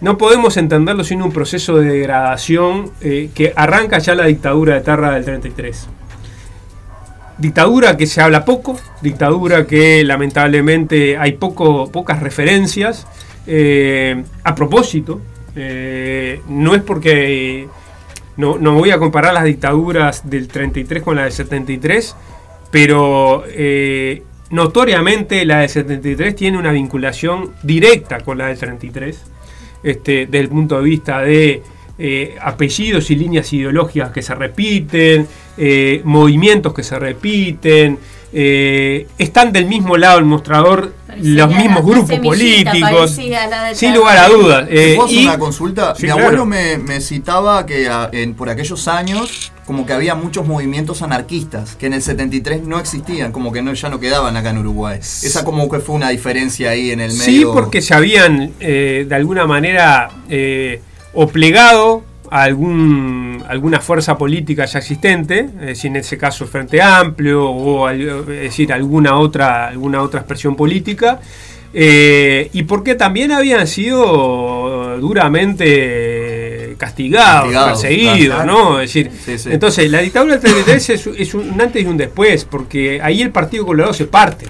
[0.02, 4.82] no podemos entenderlo sin un proceso de degradación eh, que arranca ya la dictadura de
[4.82, 5.88] Terra del 33.
[7.38, 13.08] Dictadura que se habla poco, dictadura que lamentablemente hay pocas referencias.
[13.48, 15.22] Eh, a propósito,
[15.56, 17.68] no es porque
[18.38, 22.16] no, no voy a comparar las dictaduras del 33 con la del 73,
[22.74, 29.24] pero eh, notoriamente la del 73 tiene una vinculación directa con la del 33,
[29.84, 31.62] este, desde el punto de vista de
[32.00, 38.00] eh, apellidos y líneas ideológicas que se repiten, eh, movimientos que se repiten,
[38.34, 43.20] están del mismo lado del mostrador los mismos grupos políticos,
[43.74, 44.68] sin lugar a dudas.
[44.68, 45.94] ¿Puedo hacer una consulta?
[46.02, 47.90] Mi abuelo me, citaba que
[48.38, 53.32] por aquellos años como que había muchos movimientos anarquistas que en el 73 no existían,
[53.32, 55.00] como que no, ya no quedaban acá en Uruguay.
[55.00, 57.26] Esa como que fue una diferencia ahí en el medio.
[57.26, 60.82] Sí, porque se habían eh, de alguna manera eh,
[61.14, 66.50] o plegado a algún, alguna fuerza política ya existente, es decir, en ese caso el
[66.50, 71.20] Frente Amplio o es decir, alguna otra, alguna otra expresión política.
[71.76, 78.80] Eh, y porque también habían sido duramente castigados, perseguidos, ¿no?
[78.80, 79.10] Es decir,
[79.52, 83.66] entonces la dictadura del 33 es, un antes y un después, porque ahí el Partido
[83.66, 84.46] Colorado se parte,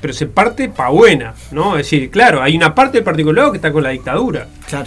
[0.00, 1.76] pero se parte pa' buena, ¿no?
[1.76, 4.46] Es decir, claro, hay una parte del Partido Colorado que está con la dictadura,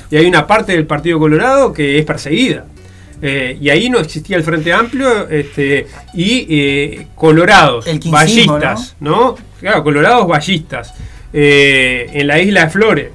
[0.09, 2.65] y hay una parte del Partido Colorado que es perseguida.
[3.25, 9.35] Eh, y ahí no existía el Frente Amplio este, y eh, colorados, ballistas, ¿no?
[9.61, 10.93] Claro, colorados ballistas.
[11.31, 13.11] Eh, en la isla de Flores,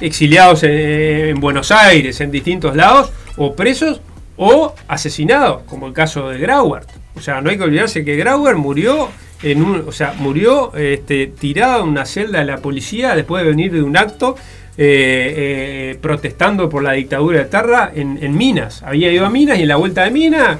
[0.00, 4.00] exiliados en, Buenos Aires, en distintos lados, o presos
[4.38, 6.84] o asesinados, como el caso de Grauer.
[7.14, 9.10] O sea, no hay que olvidarse que Grauer murió
[9.42, 13.50] en un, o sea, murió este, tirado en una celda de la policía después de
[13.50, 14.34] venir de un acto
[14.76, 18.82] eh, eh, protestando por la dictadura de Terra en, Minas.
[18.82, 20.58] Había ido a Minas y en la vuelta de Minas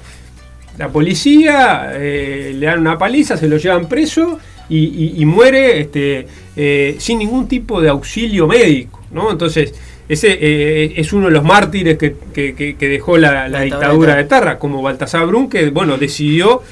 [0.79, 6.29] la policía eh, le dan una paliza, se lo llevan preso y, muere este,
[6.99, 9.01] sin ningún tipo de auxilio médico.
[9.11, 9.33] ¿no?
[9.33, 9.75] Entonces,
[10.09, 15.49] ese es uno de los mártires que, dejó la, dictadura de Terra, como Baltasar Brun,
[15.49, 16.63] que bueno, decidió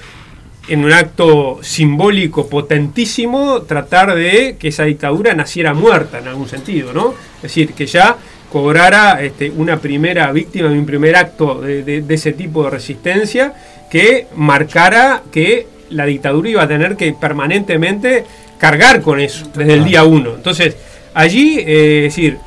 [0.68, 6.92] en un acto simbólico potentísimo tratar de que esa dictadura naciera muerta en algún sentido,
[6.92, 7.14] ¿no?
[7.36, 8.16] Es decir, que ya
[8.50, 13.54] cobrara este, una primera víctima de un primer acto de, ese tipo de resistencia
[13.90, 18.24] que marcara que la dictadura iba a tener que permanentemente
[18.58, 20.34] cargar con eso desde el día uno.
[20.34, 20.76] Entonces,
[21.14, 22.38] allí, eh, es decir,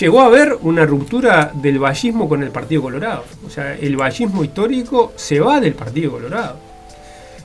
[0.00, 3.24] llegó a haber una ruptura del vallismo con el Partido Colorado.
[3.46, 6.58] O sea, el vallismo histórico se va del Partido Colorado.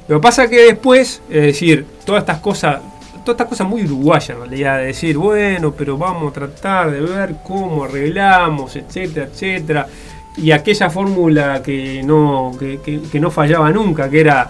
[0.10, 2.82] Lo que pasa que después, es decir, todas estas cosas,
[3.24, 7.00] todas estas cosas muy uruguayas en realidad, de decir, bueno, pero vamos a tratar de
[7.00, 9.88] ver cómo arreglamos, etcétera, etcétera.
[10.36, 14.50] Y aquella fórmula que no, que, no fallaba nunca, que era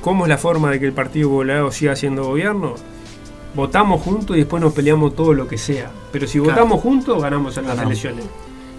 [0.00, 2.76] ¿cómo es la forma de que el Partido Colorado siga haciendo gobierno?
[3.56, 5.90] Votamos juntos y después nos peleamos todo lo que sea.
[6.12, 8.26] Pero si votamos juntos, ganamos en las elecciones.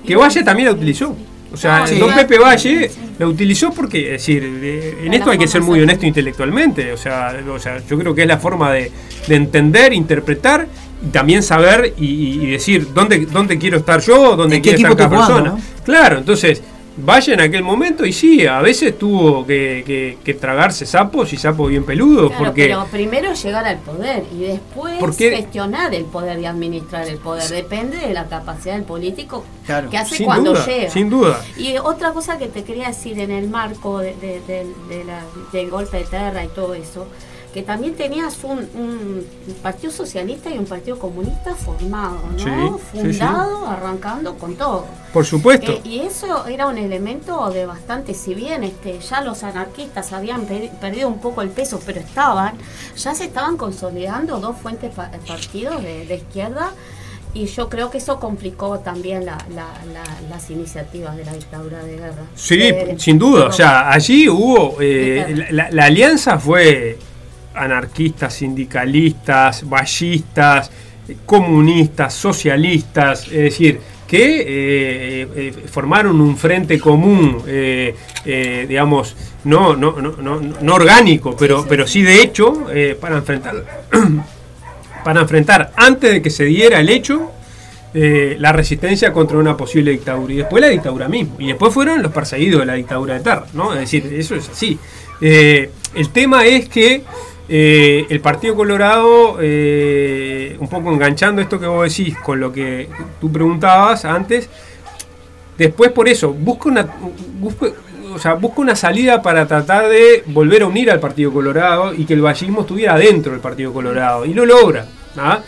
[0.06, 1.14] Que Valle también la utilizó.
[1.52, 4.44] O sea, don Pepe Valle la utilizó porque, es decir,
[5.04, 6.92] en esto hay que ser muy honesto intelectualmente.
[6.94, 8.92] O sea, o sea yo creo que es la forma de,
[9.28, 10.68] entender, interpretar
[11.06, 15.58] y también saber y, decir dónde, dónde quiero estar yo, dónde quiere estar cada persona.
[15.84, 16.62] Claro, entonces
[17.02, 21.86] Vaya en aquel momento y sí, a veces tuvo que, tragarse sapos y sapos bien
[21.86, 22.32] peludos.
[22.38, 27.50] porque, pero primero llegar al poder y después gestionar el poder y administrar el poder.
[27.50, 29.44] Depende de la capacidad del político
[29.90, 30.90] que hace cuando llega.
[30.90, 31.42] Sin duda.
[31.58, 34.16] Y otra cosa que te quería decir en el marco de,
[35.52, 37.08] del golpe de tierra y todo eso
[37.54, 39.26] que también tenías un,
[39.64, 42.78] partido socialista y un partido comunista formado, ¿no?
[42.78, 44.86] Fundado, arrancando con todo.
[45.12, 45.72] Por supuesto.
[45.72, 50.46] Eh, y eso era un elemento de bastante, si bien este, ya los anarquistas habían
[50.80, 52.56] perdido un poco el peso, pero estaban,
[52.96, 56.72] ya se estaban consolidando dos fuentes partidos de, izquierda
[57.34, 62.24] y yo creo que eso complicó también las iniciativas de la dictadura de guerra.
[62.36, 62.60] Sí,
[62.98, 63.48] sin duda.
[63.48, 64.78] O sea, allí hubo.
[64.82, 66.98] Eh, la, alianza fue
[67.60, 70.72] anarquistas, sindicalistas, ballistas,
[71.26, 77.96] comunistas, socialistas, es decir, que eh, eh, formaron un frente común, eh,
[78.68, 82.66] digamos, no, no, no, no, orgánico, pero, pero sí de hecho,
[83.00, 83.64] para enfrentar,
[85.04, 87.32] para enfrentar antes de que se diera el hecho,
[87.94, 92.12] la resistencia contra una posible dictadura y después la dictadura mismo y después fueron los
[92.12, 93.74] perseguidos de la dictadura de Terra, ¿no?
[93.74, 94.78] Es decir, eso es así.
[95.22, 97.04] el tema es que
[97.50, 102.88] eh, el Partido Colorado, eh, un poco enganchando esto que vos decís con lo que
[103.20, 104.48] tú preguntabas antes,
[105.58, 106.88] después por eso busca una,
[107.40, 107.68] busca,
[108.14, 112.14] o sea, una salida para tratar de volver a unir al Partido Colorado y que
[112.14, 114.26] el vallismo estuviera dentro del Partido Colorado.
[114.26, 114.86] Y lo logra,
[115.18, 115.42] ¿ah?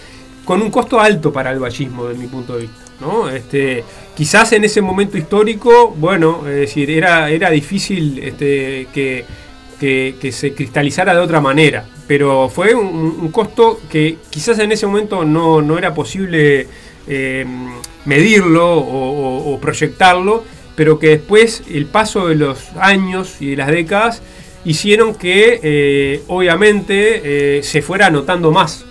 [0.43, 2.81] con un costo alto para el vallismo, desde mi punto de vista.
[2.99, 3.29] ¿no?
[3.29, 3.83] Este,
[4.15, 9.25] quizás en ese momento histórico, bueno, es decir, era, era difícil este, que
[9.81, 11.85] que, se cristalizara de otra manera.
[12.07, 16.67] Pero fue un, costo que quizás en ese momento no, era posible
[17.07, 17.45] eh,
[18.05, 20.43] medirlo o, proyectarlo,
[20.75, 24.21] pero que después el paso de los años y de las décadas
[24.63, 28.85] hicieron que eh, obviamente eh, se fuera notando más.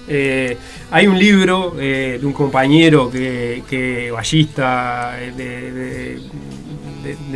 [0.90, 6.18] hay un libro de un compañero que, que ballista de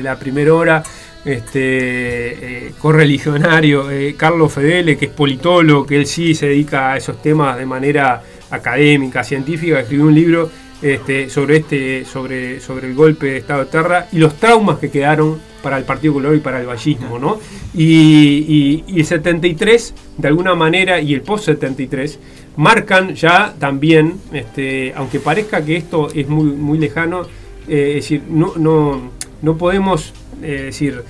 [0.02, 0.82] la primera hora,
[1.24, 6.96] este, eh, correligionario, eh, Carlos Fedele, que es politólogo, que él sí se dedica a
[6.96, 10.50] esos temas de manera académica, científica, escribió un libro
[10.82, 14.90] este, sobre, este, sobre, sobre el golpe de Estado de Terra y los traumas que
[14.90, 17.18] quedaron para el Partido Colorado y para el vallismo.
[17.18, 17.40] ¿no?
[17.72, 22.18] Y, el 73, de alguna manera, y el post-73,
[22.56, 27.22] marcan ya también, este, aunque parezca que esto es muy, muy lejano,
[27.66, 29.10] eh, es decir, no, no,
[29.44, 31.04] no podemos decir,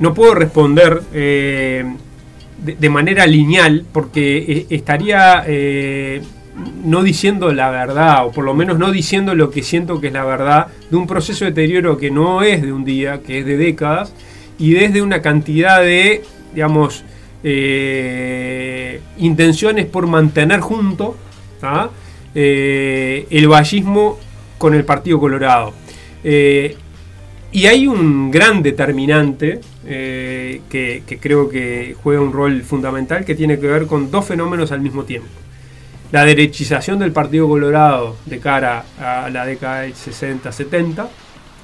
[0.00, 1.84] no puedo responder eh,
[2.58, 6.22] de, manera lineal porque eh, estaría, eh,
[6.84, 10.12] no diciendo la verdad, o por lo menos no diciendo lo que siento que es
[10.12, 13.46] la verdad, de un proceso de deterioro que no es de un día, que es
[13.46, 14.12] de décadas,
[14.58, 16.22] y desde una cantidad de,
[16.54, 17.04] digamos,
[17.42, 21.16] eh, intenciones por mantener junto
[22.34, 24.18] eh, el vallismo
[24.58, 25.72] con el Partido Colorado.
[26.22, 26.76] Eh,
[27.54, 33.68] y hay un gran determinante que, creo que juega un rol fundamental que tiene que
[33.68, 35.28] ver con dos fenómenos al mismo tiempo.
[36.10, 41.06] La derechización del Partido Colorado de cara a la década del 60-70,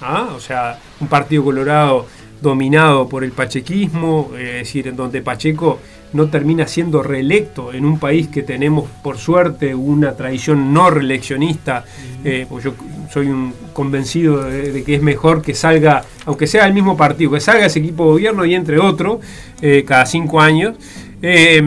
[0.01, 0.28] ¿ah?
[0.32, 2.07] o sea, un Partido Colorado
[2.41, 5.80] dominado por el pachequismo, es decir, en donde Pacheco
[6.13, 11.85] no termina siendo reelecto en un país que tenemos, por suerte, una tradición no reeleccionista,
[12.25, 12.75] eh, pues yo
[13.11, 17.41] soy un convencido de, que es mejor que salga, aunque sea el mismo partido, que
[17.41, 19.21] salga ese equipo de gobierno y entre otro
[19.63, 20.77] eh, cada cinco años,
[21.23, 21.63] eh,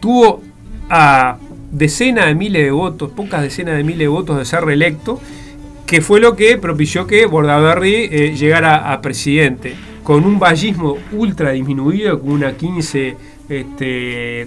[0.00, 0.42] tuvo
[0.90, 1.38] a
[1.70, 5.20] decenas de miles de votos, pocas decenas de miles de votos de ser reelecto,
[5.86, 9.74] que fue lo que propició que Bordaberry llegara a presidente
[10.08, 13.16] con un vallismo ultra disminuido, con una 15
[13.48, 14.46] este,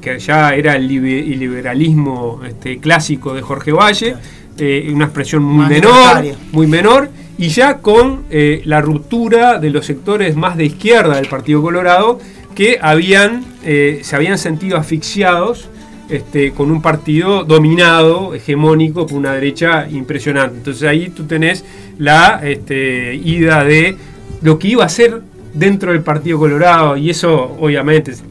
[0.00, 4.16] que ya era el liberalismo este, clásico de Jorge Valle,
[4.58, 9.86] eh, una expresión muy menor, muy menor, y ya con eh, la ruptura de los
[9.86, 12.18] sectores más de izquierda del Partido Colorado
[12.54, 15.68] que habían, eh, se habían sentido asfixiados
[16.10, 20.58] este, con un partido dominado, hegemónico, por una derecha impresionante.
[20.58, 21.64] Entonces ahí tú tenés
[21.98, 23.96] la este, ida de
[24.42, 25.22] lo que iba a ser
[25.54, 28.22] dentro del Partido Colorado y eso obviamente es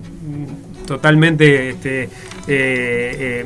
[0.86, 2.10] totalmente este,
[2.48, 3.46] eh,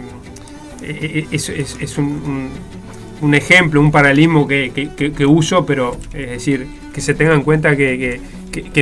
[0.82, 7.42] eh, es, un, ejemplo, un paralelismo que, uso, pero es decir, que se tenga en
[7.42, 8.22] cuenta que,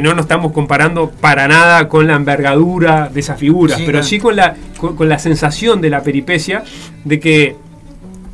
[0.01, 4.35] no nos estamos comparando para nada con la envergadura de esas figuras, pero sí con
[4.35, 6.63] la, con, la sensación de la peripecia
[7.03, 7.55] de que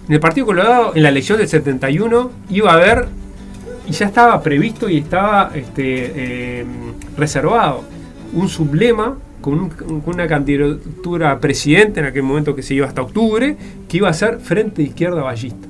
[0.07, 3.07] en el Partido Colorado, en la elección del 71, iba a haber
[3.89, 5.81] y ya estaba previsto y estaba este,
[6.15, 6.65] eh,
[7.17, 7.83] reservado
[8.33, 9.71] un sublema con,
[10.05, 14.13] una candidatura a presidente en aquel momento que se iba hasta octubre, que iba a
[14.13, 15.67] ser Frente Izquierda Ballista.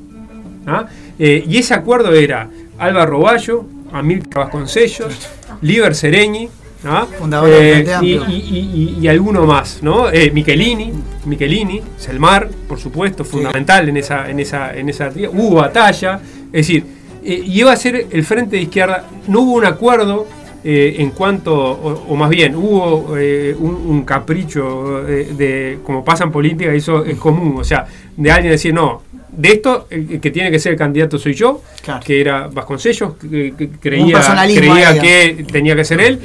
[0.67, 0.88] ¿ah?
[1.17, 5.30] Eh, y ese acuerdo era Álvaro Roballo, Amílcar Vasconcellos,
[5.61, 6.49] Liber Sereñi,
[6.84, 7.07] ¿ah?
[7.47, 10.07] eh, y, y, alguno más, ¿no?
[10.34, 10.91] Michelini,
[11.26, 16.98] Michelini, Selmar, por supuesto, fundamental en esa, en esa, en esa hubo batalla, es decir,
[17.24, 19.05] eh, iba a ser el frente de izquierda.
[19.28, 20.28] No hubo un acuerdo
[20.63, 26.74] eh, en cuanto, o, más bien, hubo eh, un, capricho de, como pasa en política,
[26.74, 27.86] eso es común, o sea,
[28.17, 31.61] de alguien decir, no, de esto, el que tiene que ser el candidato soy yo,
[32.03, 34.22] que era Vasconcellos, que, creía,
[34.53, 36.20] creía que tenía que ser él.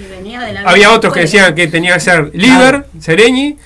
[0.64, 3.56] Había otros que decían que tenía que ser Liber, Sereñi,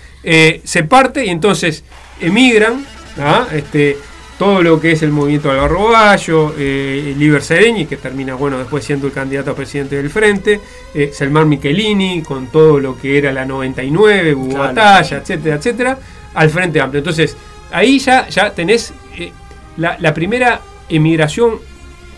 [0.64, 1.82] se parte y entonces
[2.20, 2.84] emigran,
[3.18, 3.46] ¿ah?
[3.54, 3.96] este,
[4.38, 8.84] todo lo que es el movimiento de Algarroballo, eh, Liber Sereñi, que termina bueno después
[8.84, 10.60] siendo el candidato a presidente del frente,
[10.94, 15.98] eh, Selmar Michelini, con todo lo que era la 99, hubo batalla, etcétera, etcétera,
[16.34, 17.00] al Frente Amplio.
[17.00, 17.36] Entonces,
[17.72, 19.32] ahí ya, ya tenés eh,
[19.76, 21.58] la, primera emigración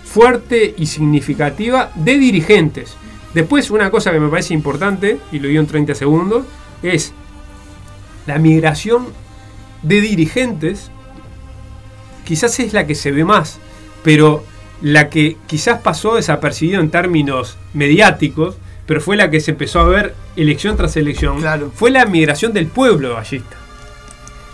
[0.04, 2.96] fuerte y significativa de dirigentes.
[3.32, 6.44] Después, una cosa que me parece importante, y lo digo en 30 segundos,
[6.82, 7.14] es
[8.26, 9.06] la migración
[9.82, 10.90] de dirigentes
[12.30, 13.58] quizás es la que se ve más,
[14.04, 14.44] pero
[14.82, 18.54] la que quizás pasó desapercibido en términos mediáticos,
[18.86, 21.42] pero fue la que se empezó a ver elección tras elección,
[21.74, 23.56] fue la migración del pueblo vallista.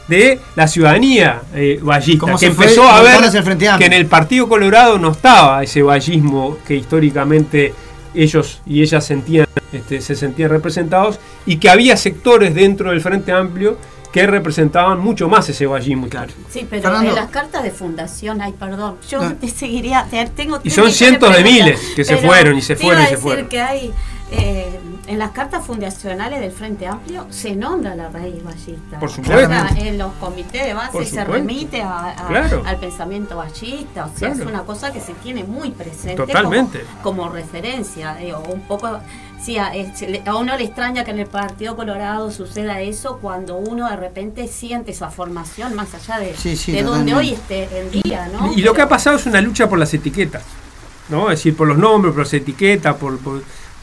[0.09, 3.21] De la ciudadanía eh, vallista, que empezó a ver
[3.79, 7.75] que en el Partido Colorado no estaba ese vallismo que históricamente
[8.15, 13.33] ellos y ellas sentían, este, se sentían representados, y que había sectores dentro del Frente
[13.33, 13.77] Amplio
[14.17, 16.09] que representaban mucho más ese vallismo.
[16.09, 16.33] Claro.
[16.49, 20.59] Sí, pero en las cartas de fundación, ay, perdón, yo te seguiría, tengo...
[20.65, 23.47] Y son cientos de, miles que se fueron y se fueron y se fueron.
[23.47, 23.93] que hay...
[24.31, 28.99] Eh, en las cartas fundacionales del Frente Amplio se nombra la raíz ballista.
[28.99, 29.51] Por supuesto.
[29.77, 34.07] en los comités de base se remite al pensamiento ballista.
[34.07, 36.85] O sea, es una cosa que se tiene muy presente Totalmente.
[37.03, 38.17] Como, referencia.
[38.53, 39.01] un poco
[39.41, 39.71] Sí, a,
[40.35, 44.93] uno le extraña que en el Partido Colorado suceda eso cuando uno de repente siente
[44.93, 46.35] esa formación más allá de,
[46.73, 48.53] de donde hoy esté el día, ¿no?
[48.55, 50.43] Y, lo que ha pasado es una lucha por las etiquetas,
[51.11, 51.31] ¿no?
[51.31, 53.19] Es decir, por los nombres, por las etiquetas, por,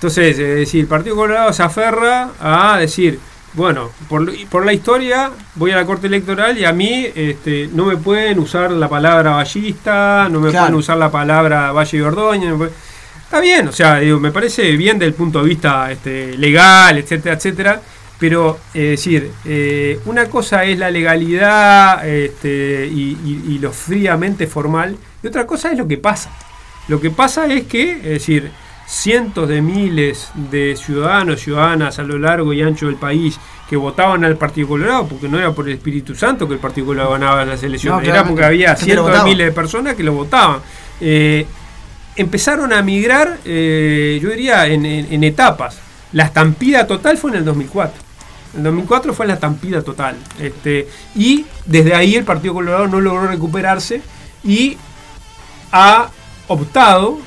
[0.03, 3.17] entonces, es decir, el Partido Colorado se aferra a decir,
[3.53, 7.85] bueno, por, por, la historia voy a la Corte Electoral y a mí este, no
[7.85, 12.53] me pueden usar la palabra vallista, no me pueden usar la palabra Valle y Ordóñez.
[13.23, 17.35] Está bien, o sea, me parece bien desde el punto de vista este, legal, etcétera,
[17.35, 17.81] etcétera,
[18.19, 19.31] pero es decir,
[20.03, 25.87] una cosa es la legalidad este, y, lo fríamente formal, y otra cosa es lo
[25.87, 26.29] que pasa.
[26.89, 28.51] Lo que pasa es que, es decir,
[28.85, 33.75] cientos de miles de ciudadanos y ciudadanas a lo largo y ancho del país que
[33.75, 37.11] votaban al Partido Colorado, porque no era por el Espíritu Santo que el Partido Colorado
[37.11, 40.59] ganaba las elecciones, era porque había cientos de miles de personas que lo votaban.
[41.01, 41.45] Eh,
[42.15, 45.79] empezaron a migrar, eh, yo diría, en, etapas.
[46.11, 48.01] La estampida total fue en el 2004.
[48.57, 50.17] El 2004 fue la estampida total.
[50.39, 54.01] Este, y desde ahí el Partido Colorado no logró recuperarse
[54.43, 54.77] y
[55.71, 56.09] ha
[56.47, 57.19] optado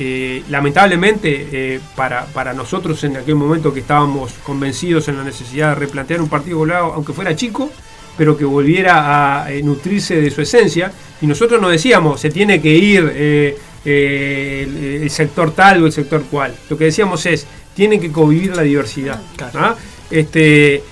[0.00, 5.74] eh, lamentablemente, eh, para, nosotros en aquel momento que estábamos convencidos en la necesidad de
[5.76, 7.70] replantear un partido colorado, aunque fuera chico,
[8.16, 12.60] pero que volviera a eh, nutrirse de su esencia, y nosotros nos decíamos, se tiene
[12.60, 16.54] que ir el, sector tal o el sector cual.
[16.68, 19.20] Lo que decíamos es, tiene que convivir la diversidad.
[19.54, 19.74] ¿ah?
[20.10, 20.82] Este,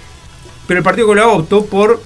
[0.66, 2.02] pero el Partido Colorado optó por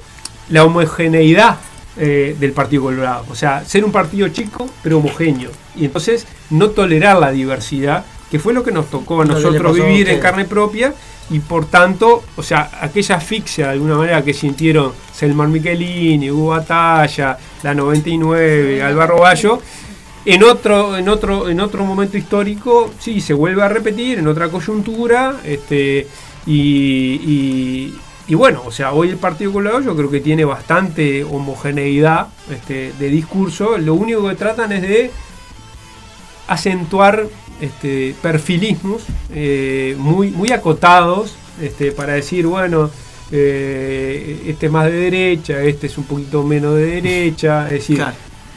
[0.48, 1.58] la homogeneidad
[2.02, 3.26] eh, del Partido Colorado.
[3.28, 5.50] O sea, ser un partido chico pero homogéneo.
[5.76, 10.08] Y entonces no tolerar la diversidad, que fue lo que nos tocó a nosotros vivir
[10.08, 10.94] en carne propia.
[11.28, 16.48] Y por tanto, o sea, aquella asfixia de alguna manera que sintieron Selmar Michelini, Hugo
[16.48, 19.60] Batalla, la 99, Álvaro Bayo,
[20.24, 24.48] en otro, en otro, en otro momento histórico, sí, se vuelve a repetir, en otra
[24.48, 26.06] coyuntura, este,
[26.46, 27.94] y y
[28.34, 33.08] bueno, o sea, hoy el Partido Colorado yo creo que tiene bastante homogeneidad este, de
[33.08, 33.76] discurso.
[33.78, 35.10] Lo único que tratan es de
[36.46, 37.26] acentuar
[37.60, 39.02] este, perfilismos
[39.32, 42.90] eh, muy, muy acotados este, para decir, bueno,
[43.32, 48.04] eh, este es más de derecha, este es un poquito menos de derecha, es decir,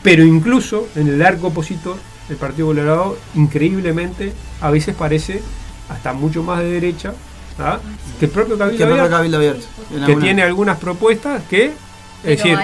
[0.01, 1.97] pero incluso en el arco opositor,
[2.29, 5.41] el Partido Colorado, increíblemente, a veces parece
[5.89, 7.13] hasta mucho más de derecha
[7.59, 7.79] ¿ah?
[8.19, 9.65] que el propio Cabildo, Abierto,
[10.05, 11.73] que tiene algunas propuestas que
[12.23, 12.57] decir,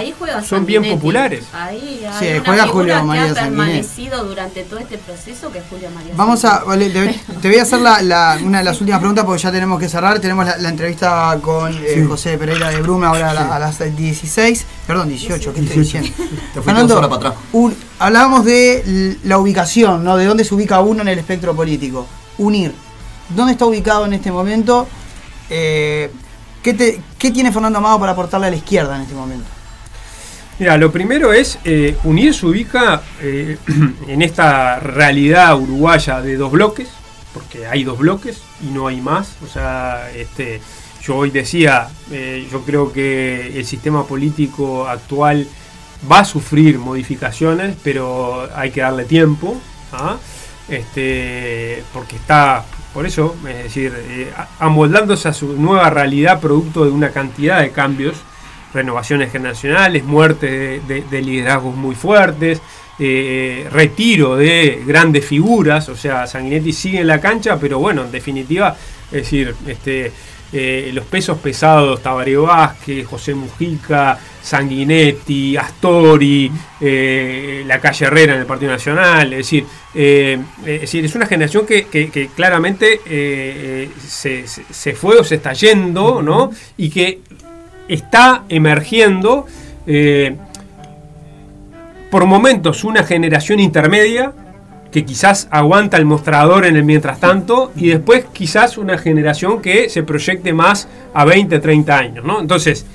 [0.44, 1.46] son bien populares.
[1.54, 5.90] Ahí sí, juega Julio María que ha permanecido durante todo este proceso que es Julio
[5.94, 9.52] María Vamos a, te, voy a hacer la, una de las últimas preguntas porque ya
[9.52, 10.20] tenemos que cerrar.
[10.20, 15.54] Tenemos la, entrevista con eh, José Pereira de Brume ahora a, las 16, perdón, 18,
[15.54, 16.10] ¿qué estoy diciendo?
[16.64, 17.34] Fernando, para atrás.
[18.00, 20.16] hablábamos de la ubicación, ¿no?
[20.16, 22.08] De dónde se ubica uno en el espectro político.
[22.38, 22.74] Unir
[23.30, 24.88] dónde está ubicado en este momento,
[25.50, 26.12] eh,
[26.64, 26.74] ¿qué,
[27.32, 29.46] tiene Fernando Amado para aportarle a la izquierda en este momento.
[30.58, 33.58] Mira, lo primero es, eh, UNIR se ubica eh,
[34.08, 36.90] en esta realidad uruguaya de dos bloques,
[37.34, 39.36] porque hay dos bloques y no hay más.
[39.44, 40.60] O sea, este,
[41.02, 41.88] yo hoy decía,
[42.52, 45.48] yo creo que el sistema político actual
[46.12, 49.58] va a sufrir modificaciones, pero hay que darle tiempo,
[49.94, 50.18] ¿ah?
[50.68, 56.92] este, porque está por eso, es decir, eh, amoldándose a su nueva realidad producto de
[56.92, 58.18] una cantidad de cambios,
[58.74, 62.62] renovaciones generacionales, muerte de, liderazgos muy fuertes,
[63.00, 68.12] eh, retiro de grandes figuras, o sea, Sanguinetti sigue en la cancha, pero bueno, en
[68.12, 68.76] definitiva,
[69.06, 70.12] es decir, este,
[70.52, 78.39] eh, los pesos pesados, Tabaré Vázquez, José Mujica, Sanguinetti, Astori, eh, la calle Herrera en
[78.39, 83.00] el Partido Nacional, es decir, eh, es, decir es una generación que, claramente
[84.08, 86.50] se, fue o se está yendo, ¿no?
[86.78, 87.20] Y que
[87.88, 89.45] está emergiendo
[92.10, 94.34] por momentos una generación intermedia
[94.92, 99.90] que quizás aguanta el mostrador en el mientras tanto y después quizás una generación que
[99.90, 102.26] se proyecte más a 20, 30 años.
[102.26, 102.40] ¿no?
[102.40, 102.86] Entonces,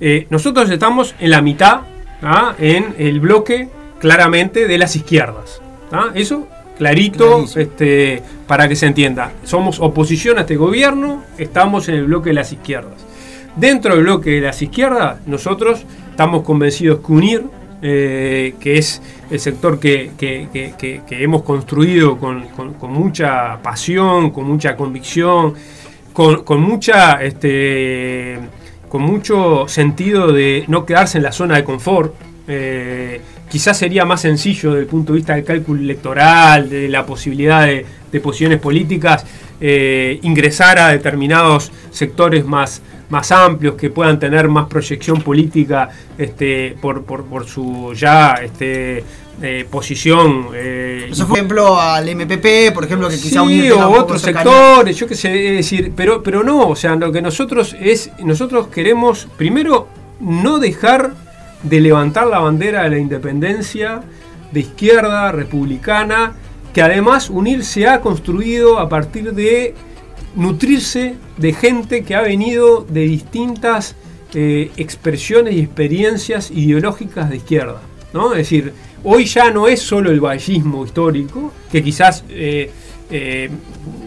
[0.00, 1.82] eh, nosotros estamos en la mitad,
[2.22, 2.54] ¿ah?
[2.58, 3.68] en el bloque
[4.00, 5.60] claramente de las izquierdas.
[5.92, 6.10] ¿ah?
[6.14, 9.32] Eso clarito este, para que se entienda.
[9.44, 12.94] Somos oposición a este gobierno, estamos en el bloque de las izquierdas.
[13.56, 17.44] Dentro del bloque de las izquierdas, nosotros estamos convencidos que unir
[17.86, 20.10] eh, que es el sector que,
[21.10, 22.46] hemos construido con,
[22.82, 25.54] mucha pasión, con mucha convicción,
[26.12, 28.38] con, mucha este,
[28.88, 32.14] con mucho sentido de no quedarse en la zona de confort.
[32.46, 37.06] Eh, quizás sería más sencillo desde el punto de vista del cálculo electoral, de la
[37.06, 37.86] posibilidad de,
[38.20, 39.26] posiciones políticas,
[39.60, 46.76] eh, ingresar a determinados sectores más, más amplios, que puedan tener más proyección política este,
[46.80, 49.04] por, por, su ya este,
[49.42, 50.48] eh, posición.
[50.54, 55.14] Eh, por ejemplo, al MPP, por ejemplo, que quizá sí, o otros sectores, yo qué
[55.14, 59.88] sé, decir, pero, pero no, o sea, lo que nosotros es, nosotros queremos, primero,
[60.20, 61.12] no dejar
[61.62, 64.02] de levantar la bandera de la independencia
[64.52, 66.34] de izquierda, republicana,
[66.72, 69.74] que además UNIR se ha construido a partir de
[70.36, 73.96] nutrirse de gente que ha venido de distintas
[74.34, 77.80] eh, expresiones y experiencias ideológicas de izquierda.
[78.12, 78.32] ¿no?
[78.32, 78.72] Es decir,
[79.04, 82.70] hoy ya no es solo el vallismo histórico, que quizás eh,
[83.10, 83.50] eh,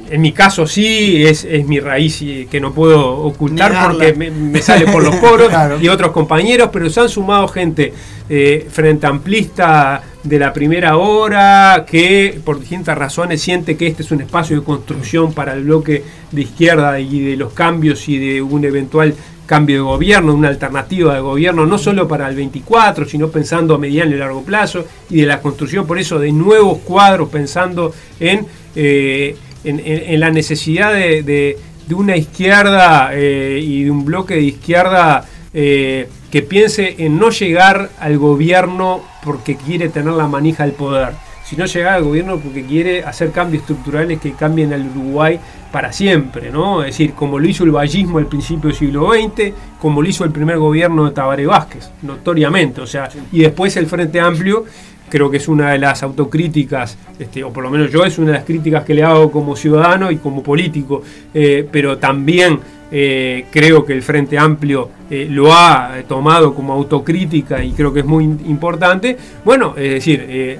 [0.09, 5.03] en mi caso sí es, mi raíz que no puedo ocultar porque me, sale por
[5.03, 5.51] los poros
[5.81, 7.93] y otros compañeros, pero se han sumado gente
[8.27, 14.19] frente amplista de la primera hora que por distintas razones siente que este es un
[14.19, 18.65] espacio de construcción para el bloque de izquierda y de los cambios y de un
[18.65, 19.15] eventual
[19.47, 23.77] cambio de gobierno, una alternativa de gobierno, no solo para el 24, sino pensando a
[23.79, 28.45] mediano y largo plazo, y de la construcción, por eso, de nuevos cuadros, pensando en,
[28.75, 31.57] eh, en, la necesidad de,
[31.89, 37.89] una izquierda eh, y de un bloque de izquierda eh, que piense en no llegar
[37.99, 43.05] al gobierno porque quiere tener la manija del poder sino llegar al gobierno porque quiere
[43.05, 45.39] hacer cambios estructurales que cambien al Uruguay
[45.71, 46.81] para siempre, ¿no?
[46.81, 50.25] Es decir, como lo hizo el vallismo al principio del siglo XX, como lo hizo
[50.25, 54.65] el primer gobierno de Tabaré Vázquez, notoriamente, o sea, y después el Frente Amplio,
[55.09, 58.31] creo que es una de las autocríticas, este, o por lo menos yo es una
[58.31, 61.01] de las críticas que le hago como ciudadano y como político,
[61.33, 62.59] eh, pero también
[62.91, 68.01] eh, creo que el Frente Amplio eh, lo ha tomado como autocrítica y creo que
[68.01, 69.17] es muy importante.
[69.43, 70.59] Bueno, es decir,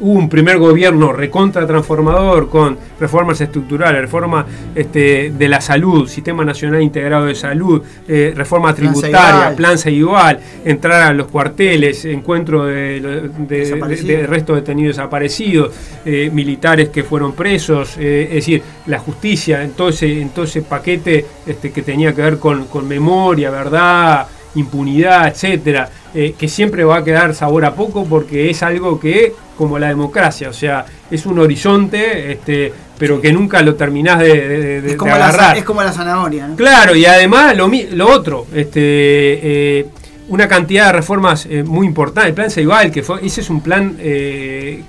[0.00, 6.44] hubo un primer gobierno recontra transformador con reformas estructurales, reforma este, de la salud, Sistema
[6.44, 13.30] Nacional Integrado de Salud, eh, reforma tributaria, plan igual, entrar a los cuarteles, encuentro de,
[13.48, 15.72] de, resto detenidos desaparecidos,
[16.04, 21.72] eh, militares que fueron presos, eh, es decir, la justicia, en todo ese, paquete este,
[21.72, 27.34] que tenía que ver con, con memoria, verdad, impunidad, etcétera, que siempre va a quedar
[27.34, 32.32] sabor a poco porque es algo que como la democracia, o sea, es un horizonte,
[32.32, 35.52] este, pero que nunca lo terminás de, es como agarrar.
[35.52, 36.48] La, es como la zanahoria.
[36.48, 36.56] ¿no?
[36.56, 39.86] Claro, y además lo, lo otro, este, eh,
[40.28, 42.30] una cantidad de reformas eh, muy importantes.
[42.30, 44.82] El plan Ceibal, que fue, ese es un plan eh,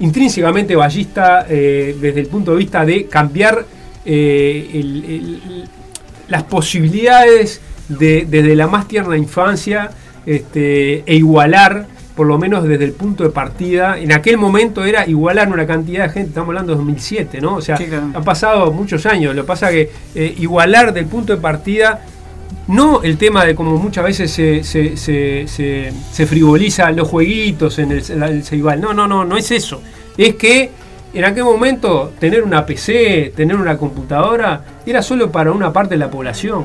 [0.00, 3.64] intrínsecamente ballista desde el punto de vista de cambiar
[6.28, 9.90] las posibilidades desde la más tierna infancia
[10.24, 15.06] este, e igualar por lo menos desde el punto de partida, en aquel momento era
[15.06, 17.56] igualar una cantidad de gente, estamos hablando de 2007, ¿no?
[17.56, 21.42] O sea, han pasado muchos años, lo que pasa que eh, igualar del punto de
[21.42, 22.00] partida,
[22.68, 27.92] no el tema de como muchas veces se, se, se, se, frivoliza los jueguitos en
[27.92, 29.82] el, el no, no, no, no es eso,
[30.16, 30.70] es que
[31.12, 35.98] en aquel momento tener una PC, tener una computadora, era solo para una parte de
[35.98, 36.64] la población.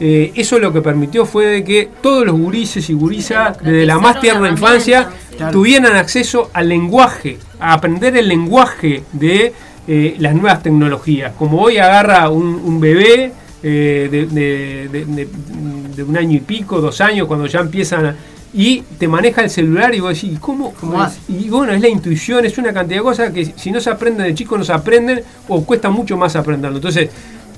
[0.00, 3.98] Eh, eso lo que permitió fue de que todos los gurises y gurisas, desde la
[3.98, 5.08] más tierna infancia,
[5.52, 9.52] tuvieran acceso al lenguaje, a aprender el lenguaje de
[9.86, 11.32] eh, las nuevas tecnologías.
[11.38, 13.32] Como hoy agarra un, bebé
[13.62, 18.16] eh, de, un año y pico, dos años, cuando ya empiezan a,
[18.56, 20.72] y te maneja el celular y vos decís, ¿cómo?
[20.74, 23.90] ¿Cómo y bueno, es la intuición, es una cantidad de cosas que si no se
[23.90, 26.78] aprenden de chicos no se aprenden o cuesta mucho más aprenderlo.
[26.78, 27.10] Entonces,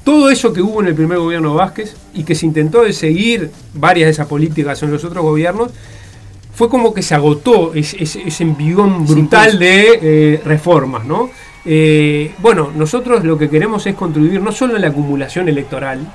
[0.06, 2.92] todo eso que hubo en el primer gobierno de Vázquez y que se intentó de
[2.92, 5.72] seguir varias de esas políticas en los otros gobiernos,
[6.54, 11.28] fue como que se agotó ese, ese, envión brutal de eh, reformas, ¿no?
[11.64, 16.06] Eh, bueno, nosotros lo que queremos es contribuir no solo en la acumulación electoral,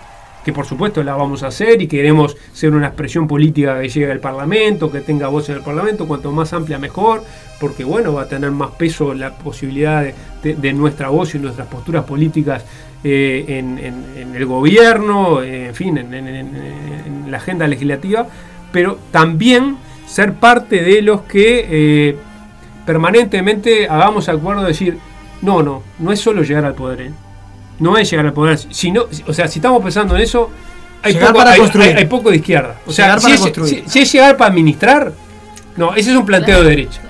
[0.44, 4.12] que por supuesto la vamos a hacer y queremos ser una expresión política que llegue
[4.12, 7.24] al Parlamento, que tenga voz en el Parlamento, cuanto más amplia mejor,
[7.60, 10.06] porque bueno, va a tener más peso la posibilidad
[10.44, 12.66] de nuestra voz y nuestras posturas políticas
[13.04, 18.28] eh, en, el gobierno, en fin, en, la agenda legislativa,
[18.72, 22.16] pero también ser parte de los que eh,
[22.86, 24.98] permanentemente hagamos acuerdo de decir,
[25.42, 27.12] no, no, no es solo llegar al poder, ¿eh?
[27.82, 30.50] No es llegar al poder, sino, o sea, si estamos pensando en eso,
[31.02, 31.16] hay,
[32.06, 32.80] poco, de izquierda.
[32.86, 33.32] O sea, si
[34.00, 35.12] es, llegar para administrar,
[35.76, 37.02] no, ese es un planteo de derecha.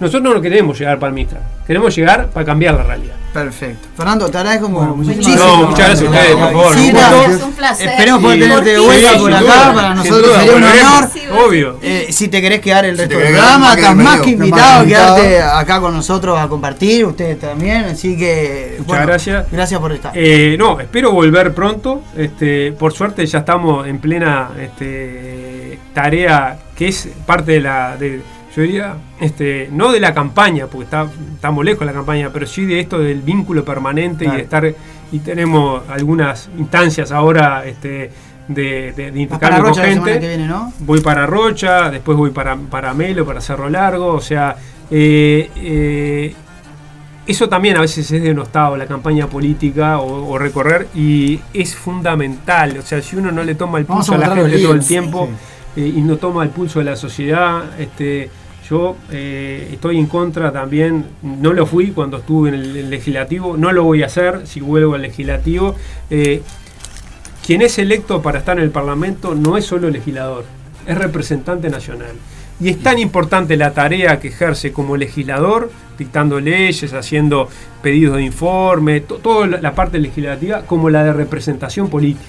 [0.00, 3.14] Nosotros no queremos llegar para administrar, queremos llegar para cambiar la realidad.
[3.32, 3.88] Perfecto.
[3.96, 5.36] Fernando, te agradezco bueno, muchísimo.
[5.36, 6.74] No, muchas gracias a ustedes, por favor.
[6.74, 7.88] Sí, es un placer.
[7.88, 9.72] Esperemos poder tenerte de vuelta por acá.
[9.74, 11.46] Para nosotros sería un honor.
[11.46, 11.78] Obvio.
[11.82, 15.42] Eh, si te querés quedar el resto del programa, estás más que invitado a quedarte
[15.42, 17.84] acá con nosotros a compartir, ustedes también.
[17.84, 18.76] Así que.
[18.78, 19.46] Muchas bueno, gracias.
[19.50, 20.12] Gracias por estar.
[20.14, 22.02] Eh, no, espero volver pronto.
[22.16, 27.96] Este, por suerte ya estamos en plena este, tarea que es parte de la.
[27.96, 28.22] De,
[28.62, 32.64] diría, este, no de la campaña, porque está, estamos lejos de la campaña, pero sí
[32.64, 34.74] de esto del vínculo permanente y de estar,
[35.12, 38.10] y tenemos algunas instancias ahora este,
[38.48, 40.48] de, de, intercambio con gente.
[40.80, 44.56] Voy para Rocha, después voy para, para Melo, para Cerro Largo, o sea,
[44.90, 46.34] eh, eh,
[47.26, 52.78] eso también a veces es denostado, la campaña política o, recorrer, y es fundamental.
[52.78, 55.28] O sea, si uno no le toma el pulso a, la gente todo el tiempo
[55.76, 58.30] eh, y no toma el pulso de la sociedad, este,
[58.68, 63.72] yo eh, estoy en contra también, no lo fui cuando estuve en el, legislativo, no
[63.72, 65.74] lo voy a hacer si vuelvo al legislativo.
[66.10, 66.42] Eh,
[67.46, 70.44] quien es electo para estar en el Parlamento no es solo legislador,
[70.86, 72.12] es representante nacional.
[72.60, 77.48] Y es tan importante la tarea que ejerce como legislador, dictando leyes, haciendo
[77.82, 82.26] pedidos de informe, toda la parte legislativa, como la de representación política.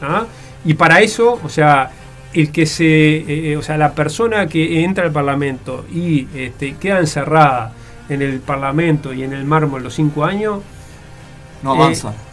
[0.00, 0.26] ¿ah?
[0.64, 1.90] Y para eso, o sea,
[2.36, 6.74] el que se, eh, eh, o sea, la persona que entra al Parlamento y este,
[6.74, 7.72] queda encerrada
[8.08, 10.60] en el Parlamento y en el mármol los cinco años,
[11.62, 12.10] no avanza.
[12.10, 12.26] Eh,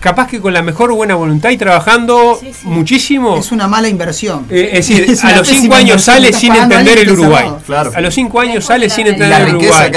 [0.00, 3.36] capaz que con la mejor buena voluntad y trabajando muchísimo.
[3.38, 4.46] Es una mala inversión.
[4.50, 7.50] Eh, es decir, a los cinco años sale sin entender el Uruguay.
[7.94, 9.90] A los cinco años sale sin entender el Uruguay.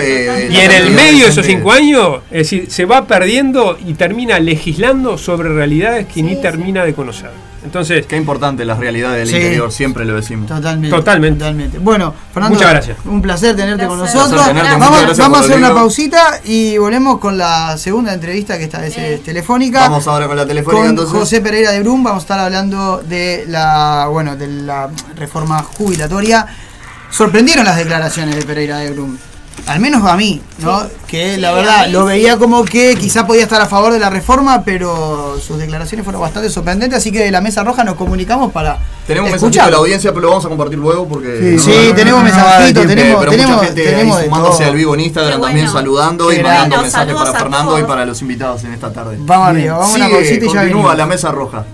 [0.00, 3.94] Eh, y en el medio de esos cinco años, es decir, se va perdiendo y
[3.94, 7.30] termina legislando sobre realidades que ni termina de conocer.
[7.66, 10.46] Entonces, qué importante la realidad del interior, siempre lo decimos.
[10.46, 10.96] Totalmente.
[10.96, 11.78] Totalmente.
[11.78, 12.98] Bueno, Fernando, muchas gracias.
[13.04, 14.40] Un placer tenerte con nosotros.
[15.18, 19.22] vamos, a hacer una pausita y volvemos con la segunda entrevista que esta vez es
[19.22, 19.80] telefónica.
[19.80, 23.44] Vamos ahora con la telefónica con José Pereira de Brum, vamos a estar hablando de
[23.48, 26.46] la, bueno, de la reforma jubilatoria.
[27.10, 29.18] Sorprendieron las declaraciones de Pereira de Brum
[29.66, 30.82] al menos a mí, ¿no?
[31.06, 34.62] Que la verdad lo veía como que quizá podía estar a favor de la reforma,
[34.64, 38.78] pero sus declaraciones fueron bastante sorprendentes, así que de la Mesa Roja nos comunicamos para
[39.06, 41.58] Tenemos mensajito de la audiencia, pero lo vamos a compartir luego porque...
[41.58, 45.68] Sí, tenemos mensajitos, tenemos, pero tenemos, mucha gente tenemos sumándose al vivo en Instagram también
[45.68, 49.16] saludando y mandando mensajes para Fernando y para los invitados en esta tarde.
[49.20, 51.64] Vamos arriba, vamos a una pausita y ya continúa la Mesa Roja.